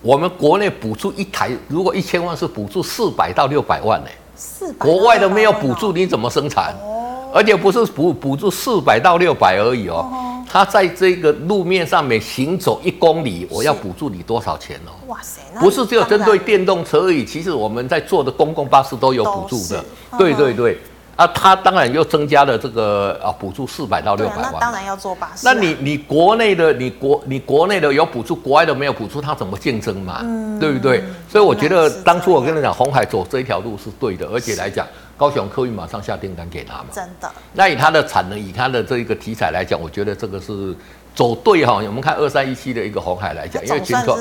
[0.00, 4.06] 我们国内补助一台，如果一千万是补助四百到六百万呢。
[4.36, 4.86] 四百。
[4.86, 6.72] 国外的没有补助，你怎么生产？
[6.80, 10.08] 哦，而且不是补补助四百到六百而已哦。
[10.50, 14.90] 他在这个路面上面行走一公里，我要补助你多少钱哦？
[15.06, 19.84] 哇塞，不是只有针对电动车而已，其实我们在坐的公共巴士都有补助的。
[20.18, 20.78] 对对对，
[21.18, 25.32] 啊，他当然又增加了这个啊补助四百到六百万，那当然要做吧。
[25.42, 30.20] 那你你国内的你国你国内的有补助，国外的没有补助，他怎么竞争嘛？
[30.22, 31.02] 嗯，对不对？
[31.28, 36.84] 所以我觉得当初我跟你讲，鸿海走这一条路是对的，而且来讲，高雄客运马上下订单给他嘛。
[36.92, 37.28] 真的。
[37.52, 40.72] 那以它的产能，以它的这一个题材来讲，我觉得这个是
[41.16, 41.82] 走对哈。
[41.84, 44.16] 我们看二三一七的一个红海来讲，因为群创，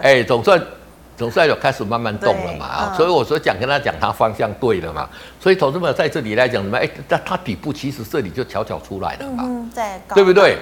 [0.00, 0.58] 哎，总算。
[1.22, 5.08] 总算有开始慢慢动了嘛啊，嗯、所以我说讲跟他讲，他方向对了嘛。
[5.40, 6.76] 所以投资者在这里来讲什么？
[6.76, 9.70] 哎，那它底部其实这里就悄悄出来了嘛，嗯、
[10.16, 10.58] 对不对？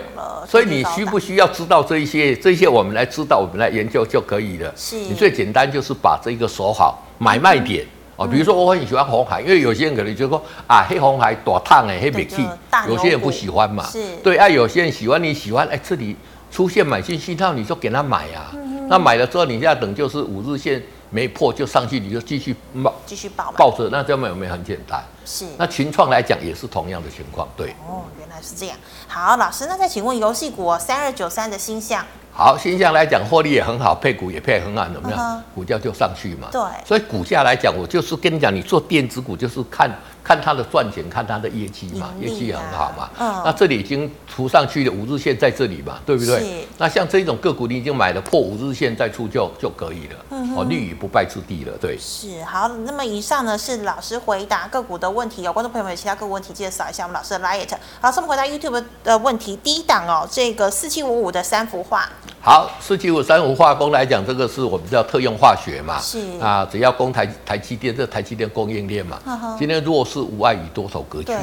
[0.47, 2.37] 所以你需不需要知道这一些？
[2.37, 4.71] 这些我们来知道，我们来研究就可以了。
[4.77, 8.27] 是，你最简单就是把这个守好买卖点哦。
[8.27, 12.47] 比如说我很喜欢红海，因为有些人可能就说啊，黑红海多烫哎，黑美气，
[12.87, 13.83] 有些人不喜欢嘛。
[13.87, 16.15] 是，对啊，有些人喜欢，你喜欢哎，这里
[16.51, 18.51] 出现买进信号，你就给他买啊。
[18.55, 25.01] 嗯那买了之后，你现在等就是五日线没破就上去，你就继续抱，继续抱抱着，那这样有没有很简单？
[25.25, 25.47] 是。
[25.57, 27.71] 那群创来讲也是同样的情况，对。
[27.89, 28.77] 哦，原来是这样。
[29.07, 32.05] 好，老师，那再请问游戏股三二九三的星象。
[32.33, 35.43] 好，鈊象来讲获利也很好，配股也配很好，怎么样？
[35.55, 36.49] 股价就上去嘛。
[36.53, 36.63] 对。
[36.87, 39.91] 所以股价来讲，我就是跟你讲，你做电子股就是看。
[40.23, 43.09] 看它的赚钱，看它的业绩嘛，业绩很好嘛。
[43.19, 43.43] 嗯。
[43.43, 46.39] 那这里已经出上去的，五日线在这里嘛，对不对？
[46.39, 46.69] 是。
[46.77, 50.17] 那像这种个股，你已经买了破五日线再出就就可以了。
[50.31, 50.55] 嗯。
[50.55, 51.97] 哦，立于不败之地了，对。
[51.99, 52.45] 是。
[52.45, 55.43] 好，那么以上呢是老师回答个股的问题。
[55.43, 57.71] 有观众朋友们有其他个股问题，记得扫一下我们老师的 Light。
[58.01, 59.59] 好，我们回答 YouTube 的问题。
[59.61, 62.09] 第一档哦，这个四七五五的三幅画。
[62.41, 65.99] 好，四七五三五化工来讲，这个是我们叫特用化学嘛。
[66.01, 66.39] 是。
[66.41, 69.19] 啊，只要供台台积电，这台积电供应链嘛。
[69.25, 71.41] 呵呵今天如果是无碍于多头格局嘛，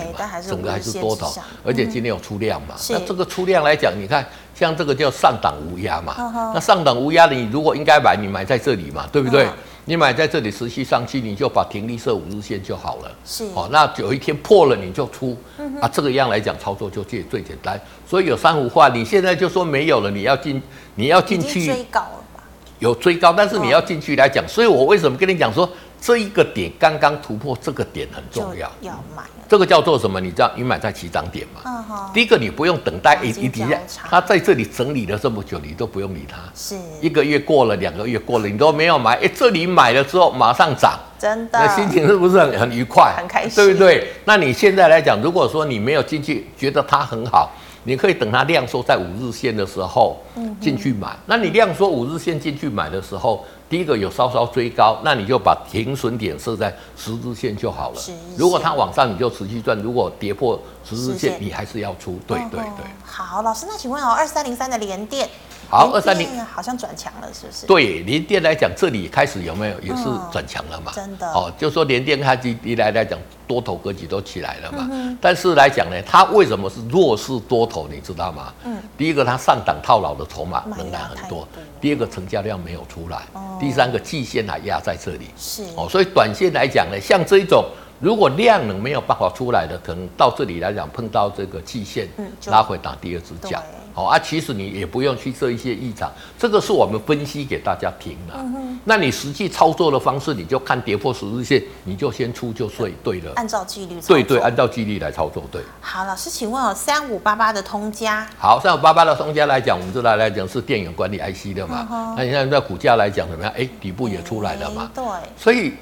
[0.47, 1.29] 整个还是多头，
[1.65, 2.75] 而且今天有出量嘛。
[2.75, 6.15] 嗯、那这个出量来讲，你看像这个叫上档无压嘛。
[6.53, 9.49] 那上档无压，你如果应该买，你买在这里嘛，对不对？
[9.87, 13.11] 嗯、你买在这里持续上去，你就把停利设五日线就好了。
[13.25, 13.45] 是。
[13.55, 15.35] 哦，那有一天破了你就出。
[15.57, 17.79] 嗯、啊，这个样来讲操作就最最简单。
[18.07, 20.61] 所以有三幅画，你现在就说没有了，你要进，
[20.95, 22.43] 你要进去追高了吧？
[22.79, 25.67] 有追高，但是你要进去来讲，哦、所以我为什么跟你讲说？
[25.99, 29.23] 这一个点刚刚突破，这个点很重要，要买。
[29.49, 30.19] 这个叫做什么？
[30.19, 31.61] 你知道，你买在起涨点嘛？
[31.65, 32.11] 嗯哼。
[32.13, 36.37] 第一个，你不用等待一一点，它在这里整理了这么久，你都不用理它。
[36.53, 36.75] 是。
[37.01, 43.13] 一个月过了，两个月过了，你都没有买，哎，这里买了之后马上涨，真的，那心情是不是很很愉快？
[43.17, 44.13] 很开心，对不对？
[44.25, 47.51] 那你现在来讲，如果说你没有进去，觉得它很好。
[47.83, 50.21] 你可以等它量缩在五日线的时候
[50.59, 51.15] 进去买。
[51.25, 58.01] 那你量缩五日线进去买的时候，第一个有稍稍追高，那你就把停损点设在十日线就好了。
[58.37, 62.17] 如果它往上，你就持续赚；如果跌破十日线，你还是要出。
[62.25, 62.85] 对对对。
[63.03, 65.29] 好，老师，那请问哦，二三零三的连电。
[65.69, 67.65] 好，二三零好像转强了，是不是？
[67.65, 70.93] 对，联电来讲，这里开始有没有也是转强了嘛？
[70.95, 74.89] 真的哦，就说联电它一来来讲，多头格局都起来了嘛。
[75.19, 77.87] 但是来讲呢，它为什么是弱势多头？
[77.91, 78.53] 你知道吗？
[78.63, 78.77] 嗯。
[78.97, 81.45] 第一个，它上档套牢的筹码仍然很多；
[81.81, 83.19] 第二个，成交量没有出来；
[83.59, 85.29] 第三个，季线还压在这里。
[85.37, 87.65] 是哦，所以短线来讲呢，像这一种。
[87.99, 92.07] 如果量能没有办法出来的，可能到这里来讲碰到这个季线，
[92.47, 93.61] 拉回打第二支脚，
[93.93, 98.35] 好啊，其实你也不用去设一些异常，这个是我们分析给大家听的。
[98.35, 103.33] 嗯、那你实际操作的方式，你就看跌破十日线，你就先出就对，对了。
[103.35, 103.99] 按照纪律。
[104.07, 105.63] 对对，按照纪律来操作，对。
[105.81, 108.27] 好，老师，请问哦，三五八八的通家。
[108.37, 113.51] 好，三五八八的通家来讲，我们这来来讲是电源管理 IC 的嘛，嗯、那你看在股价来讲怎么样？
[113.57, 114.91] 哎，底部也出来了嘛。
[114.93, 115.03] 对。
[115.35, 115.73] 所以。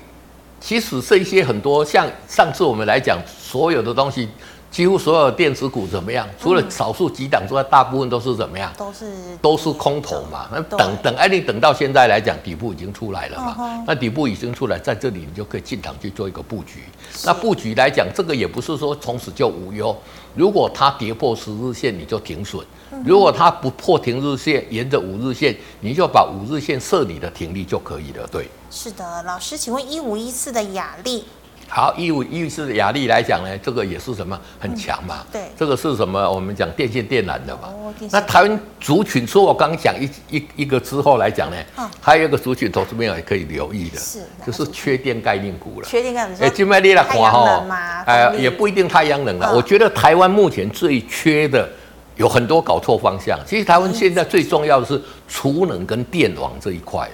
[0.60, 4.28] 其实这一些很多，像上次我们来讲，所有的东西，
[4.72, 6.28] 几乎所有的电子股怎么样？
[6.39, 8.72] 除了少数几档之外，大部分都是怎么样？
[8.76, 9.06] 都是
[9.41, 10.48] 都是空头嘛。
[10.52, 13.84] 那等等，哎，你等到现在来讲，底部已经出来了嘛？
[13.86, 16.84] 那底部已经出来，在这里你就可以进场去做一个布局。
[17.24, 19.96] 那布局来讲，这个也不是说从此就无忧。
[20.36, 22.62] 如果它跌破十日线，你就停损；
[23.06, 28.28] 如果它不破停日线，沿着五日线，你就把五日线设你的停利就可以了。
[28.32, 28.50] 对。
[28.69, 31.24] 是的，老师，请问一五一四的雅丽。
[31.67, 35.19] 好，一五一四的亚力来讲呢，这个也是什么很强嘛？
[35.21, 36.32] 嗯、对，这个是什么？
[36.32, 37.63] 我们讲电线电缆的嘛。
[37.63, 45.88] 哦、那台湾族群，除我刚刚讲一一一个之后来讲呢，嗯、还有一个族群，投资朋友也可以留意的，是，就是缺电概念股了。
[45.88, 47.65] 缺电概念股，哎，今麦你来看哈，
[48.06, 49.47] 哎，也不一定太阳能了。
[49.51, 51.67] 嗯、我觉得台湾目前最缺的。
[52.15, 53.39] 有很多搞错方向。
[53.45, 57.10] 其实台湾现在最重要的是储能跟电网这一块，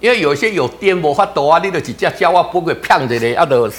[0.00, 3.70] 因为有些有电无法度啊，你的几只鸟啊不会骗着的，啊的，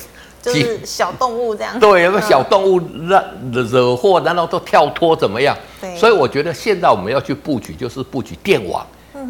[0.42, 1.80] 就是小动物这样。
[1.80, 5.58] 对，有个小动物惹惹祸，然后都跳脱怎么样？
[5.82, 5.96] 对。
[5.96, 8.86] 所以我觉得现在我们要去布局，就是布局电网，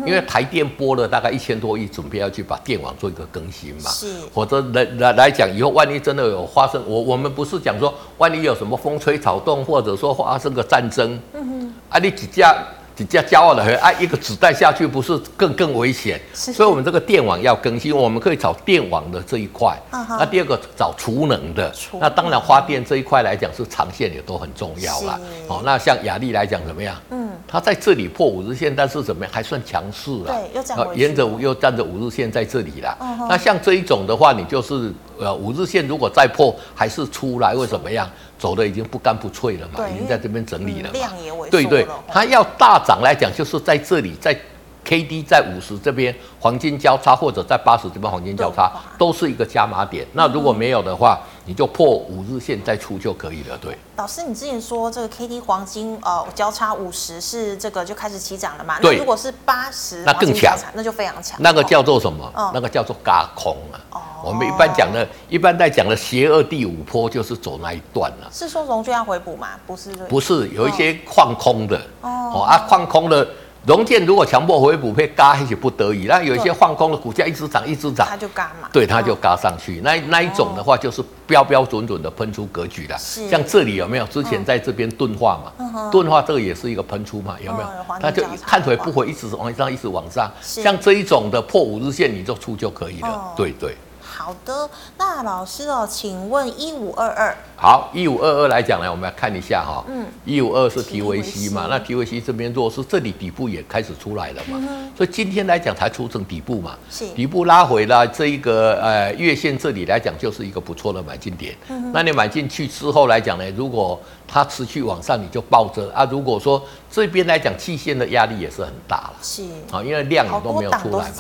[0.06, 3.90] 因为台电拨了大概一千多亿，准备要去把电网做一个更新嘛。
[3.90, 12.56] 是，否则来来来讲，以后万一真的有发生，我我们不是讲说，万一有什么风吹草动，或者说发生个战争，嗯哼，啊，你几家？
[12.96, 16.22] 几家骄傲的很，哎，一个子弹下去不是更更危险？
[16.34, 19.76] 所以我们这个电网要更新，我们可以找电网的这一块。
[19.92, 20.18] Uh huh.
[20.20, 25.20] 那第二个找储能的，能那当然发电这一块来讲是长线也都很重要啦。
[25.20, 26.96] 是哦，那像雅力来讲怎么样？
[27.10, 30.28] 嗯，它在这里破五日线，但是怎么样还算强势啊？
[30.28, 32.96] 对，又站沿着又站着五日线在这里了。
[33.00, 33.28] Uh huh.
[33.28, 38.08] 那像这一种的话，你就是呃五日线如果再破还是出来，会怎么样？
[38.38, 40.94] 走的已经不干不脆了嘛，已经在这边整理了嘛。
[40.94, 41.50] 量也萎缩了。
[41.50, 44.38] 对对，它要大涨来讲，就是在这里，在
[44.84, 50.06] K D 在五十这边黄金交叉，或者在八十这边黄金交叉，都是一个加码点。
[50.14, 53.58] 那如果没有的话，你就破五日线再出就可以了。
[53.58, 58.80] 对，老师，你之前说这个 K D 黄金呃交叉五十是这个就开始起涨了嘛？
[58.80, 58.98] 对。
[58.98, 61.38] 如果是八十，那更强，那就非常强。
[61.42, 62.32] 那个叫做什么？
[62.54, 63.80] 那个叫做轧空啊。
[63.92, 64.00] 哦。
[64.24, 68.30] 我们一般讲的，一般在讲的邪恶第五波就是走那一段了。
[68.32, 69.50] 是说融券要回补吗？
[69.68, 73.28] 不是，不是，有一些放空的哦啊，放空的
[73.66, 76.06] 融券如果强迫回补，会嘎还是不得已。
[76.06, 78.68] 那有一些放空的股价一直涨，一直涨，它就嘎嘛。
[78.74, 79.80] 对，它就嘎上去。
[79.82, 82.98] 那那一种的话，就是标标准准的喷出格局了。
[82.98, 84.06] 像这里有没有？
[84.08, 87.68] 之前在这边钝化嘛，钝化这个也是一个喷出嘛，有没有？
[88.02, 90.30] 它就看腿不回，一直往上，一直往上。
[90.42, 93.34] 像这一种的破五日线，你就出就可以了。
[93.38, 93.78] 对对。
[94.16, 97.36] 好的，那老师哦，请问一五二二。
[97.56, 99.84] 好，一五二二来讲呢，我们来看一下哈。
[99.88, 104.60] 嗯，一五二是 TVC 嘛，那 TVC 这边弱势，这里底部也开始出来了嘛。
[104.62, 106.78] 嗯、所以今天来讲才出成底部嘛。
[106.92, 107.08] 是。
[107.10, 111.56] 底部拉回了这一个呃月线这里来讲，就是一个不错的买进点。
[111.70, 114.00] 嗯、那你买进去之后来讲呢，如果
[114.34, 116.04] 它持续往上，你就抱着啊。
[116.10, 116.60] 如果说
[116.90, 119.14] 这边来讲，季线的压力也是很大了。
[119.22, 119.44] 是。
[119.72, 121.12] 啊，因为量都没有出来嘛。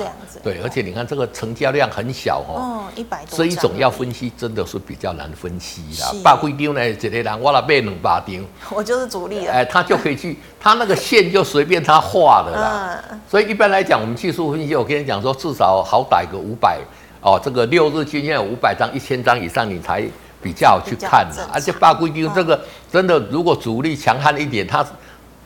[0.43, 2.57] 对，而且你看这个成交量很小哦。
[2.57, 3.37] 嗯，一百多。
[3.37, 6.23] 这一种要分析真的是比较难分析的。
[6.23, 8.43] 大规丢呢，一个人我来买两百张，
[8.75, 9.53] 我就是主力了。
[9.53, 12.99] 哎，他就可以去，他那个线就随便他画的啦。
[13.11, 16.79] 嗯、所以一般来讲，我们技术分析，我跟你讲说，至少好歹个五百
[17.21, 20.03] 哦，这个六日均线五百张、一千张以上，你才
[20.43, 21.47] 比较去看的。
[21.53, 22.59] 而且大规丢这个
[22.91, 24.85] 真的，如果主力强悍一点，它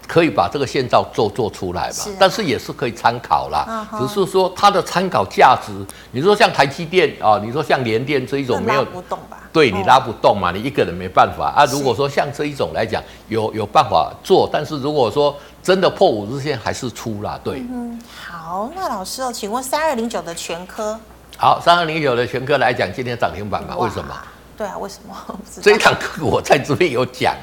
[0.08, 2.06] 可以把这个线照做做出来嘛。
[2.18, 5.72] 但是也是可以参考啦，只是说它的参考价值，
[6.12, 9.38] 你说像台积电啊、哦，你说像联电这一种没有不动吧？
[9.52, 11.66] 对，你拉不动嘛，你一个人没办法啊。
[11.66, 17.39] 如果说像这一种来讲，有有办法做，但是如果说真的破五日线，还是出啦。
[17.43, 20.98] 对，嗯，好，那老师哦，请问三二零九的全科，
[21.38, 23.76] 好，三二零九的全科来讲，今天涨停板嘛？
[23.78, 24.16] 为什么？
[24.58, 25.16] 对啊，为什么？
[25.62, 27.34] 这一堂课我在这边有讲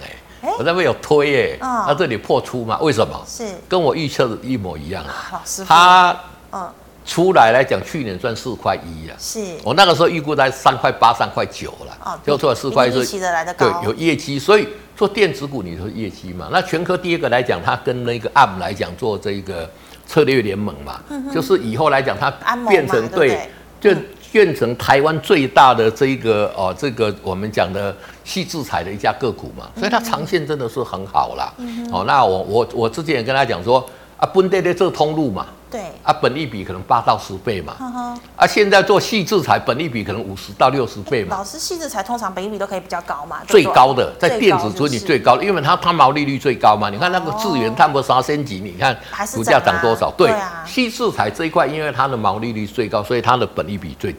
[0.42, 2.78] 哎，我在那边有推哎，那这里破出嘛？
[2.80, 3.24] 为什么？
[3.26, 5.30] 是跟我预测的一模一样啊。
[5.32, 6.16] 老师，他
[6.52, 6.70] 嗯。
[7.06, 16.48] 出来来讲，去年赚四块一啊，是我那个时候预估在三块八、三块九了，哦，就出来四块一，对，有业绩，所以做电子股你说业绩嘛。
[16.50, 19.70] 那全科第一个来讲，它跟那个 ARM 来讲做这个
[20.06, 22.30] 策略联盟嘛，嗯、就是以后来讲它
[22.66, 24.00] 变成对，对，就
[24.34, 31.54] 变成台湾最大的这一个哦，这个我们讲的细制裁的一家个股嘛，所以它长线真的是很好啦。
[31.58, 33.78] 嗯、哦，那我我我之前也跟他讲说
[34.16, 35.46] 啊，本地的这个通路嘛。
[35.74, 41.36] 对啊，本利比可能八到十倍嘛，呵呵啊，现在做细制材，本利比可能五十到六十倍嘛。
[41.36, 43.40] 老师，细制材通常本利比都可以比较高嘛？
[43.48, 46.90] 最高的在电子股里最高的，因为它它毛利率最高嘛。
[46.90, 48.96] 你看那个智源碳波三升级，你看
[49.34, 50.12] 股价涨多少？
[50.16, 50.32] 对，
[50.64, 54.18] 细制材这一块，因为它的毛利率最高，所以它的本利比最低。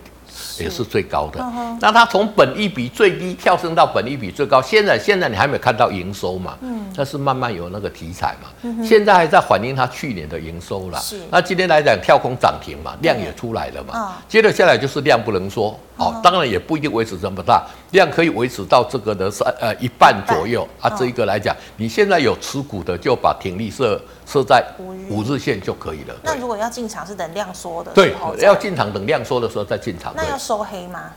[0.60, 1.40] 也是最高的，
[1.80, 6.58] 那它从本一比最低跳升到本一比最高，现在现在你还没有看到营收嘛？
[6.62, 8.50] 嗯，但是慢慢有那个题材嘛。
[8.84, 11.00] 现在还在反映它去年的营收啦。
[11.00, 14.16] 是，那今天来讲跳空涨停嘛，量也出来了嘛。
[14.28, 17.64] 接着下来就是量不能说，哦，当然也不一定维持这么大，
[17.96, 20.88] 量可以维持到这个的三呃一半左右啊。
[20.92, 24.00] 这一个来讲，你现在有持股的就把停利设。
[24.28, 24.66] 设在
[25.08, 26.16] 五日线就可以了。
[26.24, 27.92] 那如果要进场是等量缩的？
[27.92, 30.12] 对，要进场等量缩的时候再进场。
[30.18, 31.12] 那要收黑吗？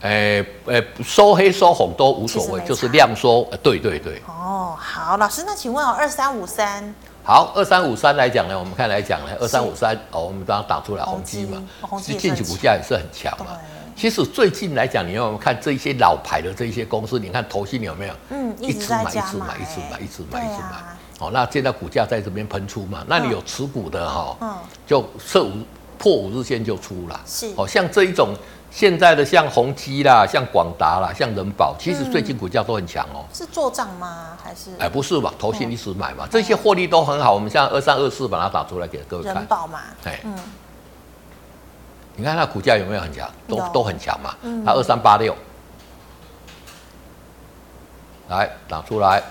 [0.00, 3.46] 诶诶，收黑收红都无所谓，就是量缩。
[3.62, 4.22] 对对对。
[4.26, 6.94] 哦，好，老师，那请问哦，二三五三。
[7.22, 13.48] 好，二三五三来讲呢，我们看来讲呢，二三五三哦，我们刚刚打出来宏碁嘛，宏碁近期股价也是很强嘛。
[13.96, 18.14] 其实最近来讲，你要看这一些老牌的这一些公司，你看投信有没有？
[18.28, 20.96] 嗯，一直买，一直买，一直买，一直买，一直买，一直买。
[21.18, 23.02] 哦，那现在股价在这边喷出嘛？
[23.08, 24.54] 那你有持股的哈，嗯，
[24.86, 25.52] 就设五
[25.96, 27.18] 破五日线就出了。
[27.24, 28.34] 是，哦，像这一种
[28.70, 33.24] 现在的像宏基啦，像广达啦，像人保，其实最近股价都很强哦。
[33.32, 34.36] 是做账吗？
[34.44, 34.72] 还是？
[34.78, 35.32] 哎，不是吧？
[35.38, 37.32] 投信一直买嘛，这些获利都很好。
[37.32, 39.36] 我们像二三二四把它打出来给各位看。
[39.36, 40.38] 人保嘛，哎，嗯，
[42.16, 43.30] 你看它股价有没有很强？
[43.46, 44.34] 都都很强嘛。
[44.64, 45.36] 它二三八六，
[48.28, 49.22] 来打出来。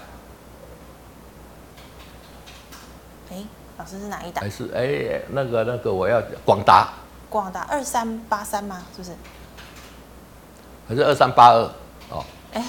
[3.32, 3.44] 哎，
[3.78, 4.44] 老师是哪一档？
[4.44, 6.90] 还是哎，那个那个我要广达。
[7.28, 8.84] 广达二三八三吗？
[8.96, 9.16] 是不是？
[10.88, 11.70] 还是二三八二？
[12.12, 12.24] 哦，
[12.54, 12.64] 哎，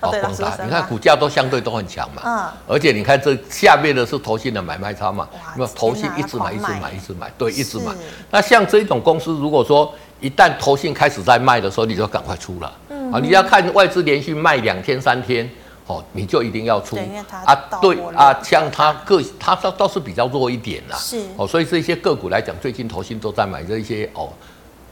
[0.00, 2.22] 哦，广达，你看股价都相对都很强嘛。
[2.24, 2.48] 嗯。
[2.66, 5.28] 而且你看这下面的是投信的买卖差嘛？
[5.56, 7.92] 那么投信一直买，一直买，一直买，对，一直买。
[8.30, 12.72] 那像这种公司，如果说一旦投信开始在卖的时候，你就赶快出了。
[12.88, 13.12] 嗯。
[13.12, 15.48] 啊，你要看外资连续卖两天、三天。
[15.86, 16.96] 哦，你就一定要出
[17.44, 17.52] 啊？
[17.82, 20.96] 对啊，像它个，它倒倒是比较弱一点啦。
[20.96, 24.28] 是哦，所以这些个股来讲，最近投信都在买这些哦，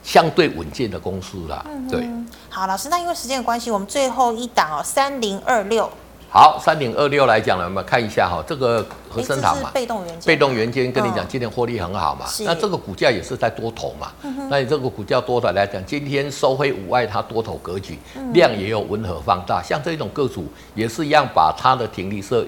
[0.03, 1.65] 相对稳健的公司啦。
[1.67, 2.09] 嗯、对，
[2.49, 5.89] 好，老师，那因为时间的关系，我们最后一档哦，三零二六。
[6.31, 14.11] 好，三零二六来讲呢，我们看一下哈，这个和生堂嘛，被动元件，被动元件跟你讲，今天获利很好嘛，那这个股价也是在多头嘛，
[14.47, 17.97] 那你这个股价多头来讲，今天收回五外，它多头格局，
[18.31, 20.45] 量也有温和放大，像这种个股
[20.75, 22.45] 也是一样，把它的停利设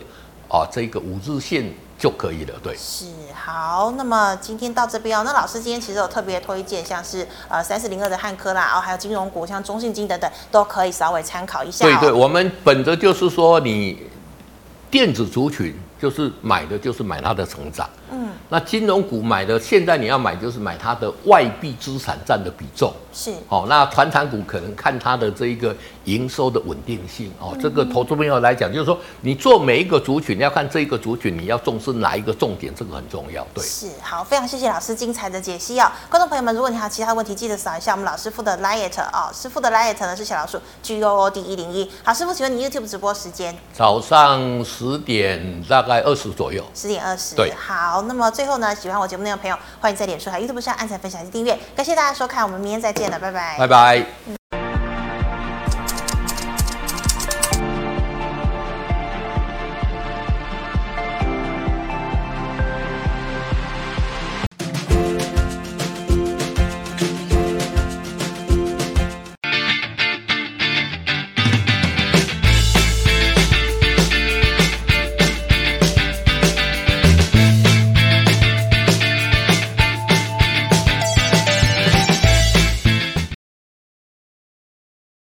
[0.47, 1.65] 啊这个五日线。
[2.01, 3.93] 就可以了，对，是好。
[3.95, 11.85] 那么今天到这边哦，那老师今天其实有特别推荐，像是呃三四零二的汉科啦，然后还有金融股，像中信金等等，都可以稍微参考一下。
[11.85, 14.09] 对对，我们本着就是说，你
[14.89, 17.87] 电子族群就是买的就是买它的成长。
[18.11, 18.20] 嗯，
[18.51, 23.31] 那金融股买的，现在你要买就是买它的外币资产占的比重是。
[23.47, 25.73] 哦，那传产股可能看它的这一个
[26.03, 27.55] 营收的稳定性哦。
[27.61, 33.47] 这个投资朋友来讲，就是说你做每一个族群你要看这一个族群你要重视哪一个重点，这个很重要。
[33.53, 35.89] 对，是好，非常谢谢老师精彩的解析哦。
[36.09, 39.31] 观众朋友们，如果你还有其他问题，记得扫一下我们老师傅的 LINE 哦。
[39.33, 41.89] 师傅的 liet 呢是小老鼠 G O O D 一零一。
[42.03, 43.55] 好，师傅，请问你 YouTube 直播时间？
[43.71, 46.61] 早上十点大概二十左右。
[46.75, 47.33] 十点二十。
[47.33, 48.29] 对，好，那么。
[48.40, 51.55] 最最后呢，喜欢我节目内容的朋友，欢迎在脸书和 YouTube 上按赞、分享及订阅。
[51.75, 53.55] 感谢大家收看，我们明天再见了，拜拜。
[53.59, 54.60] 拜拜。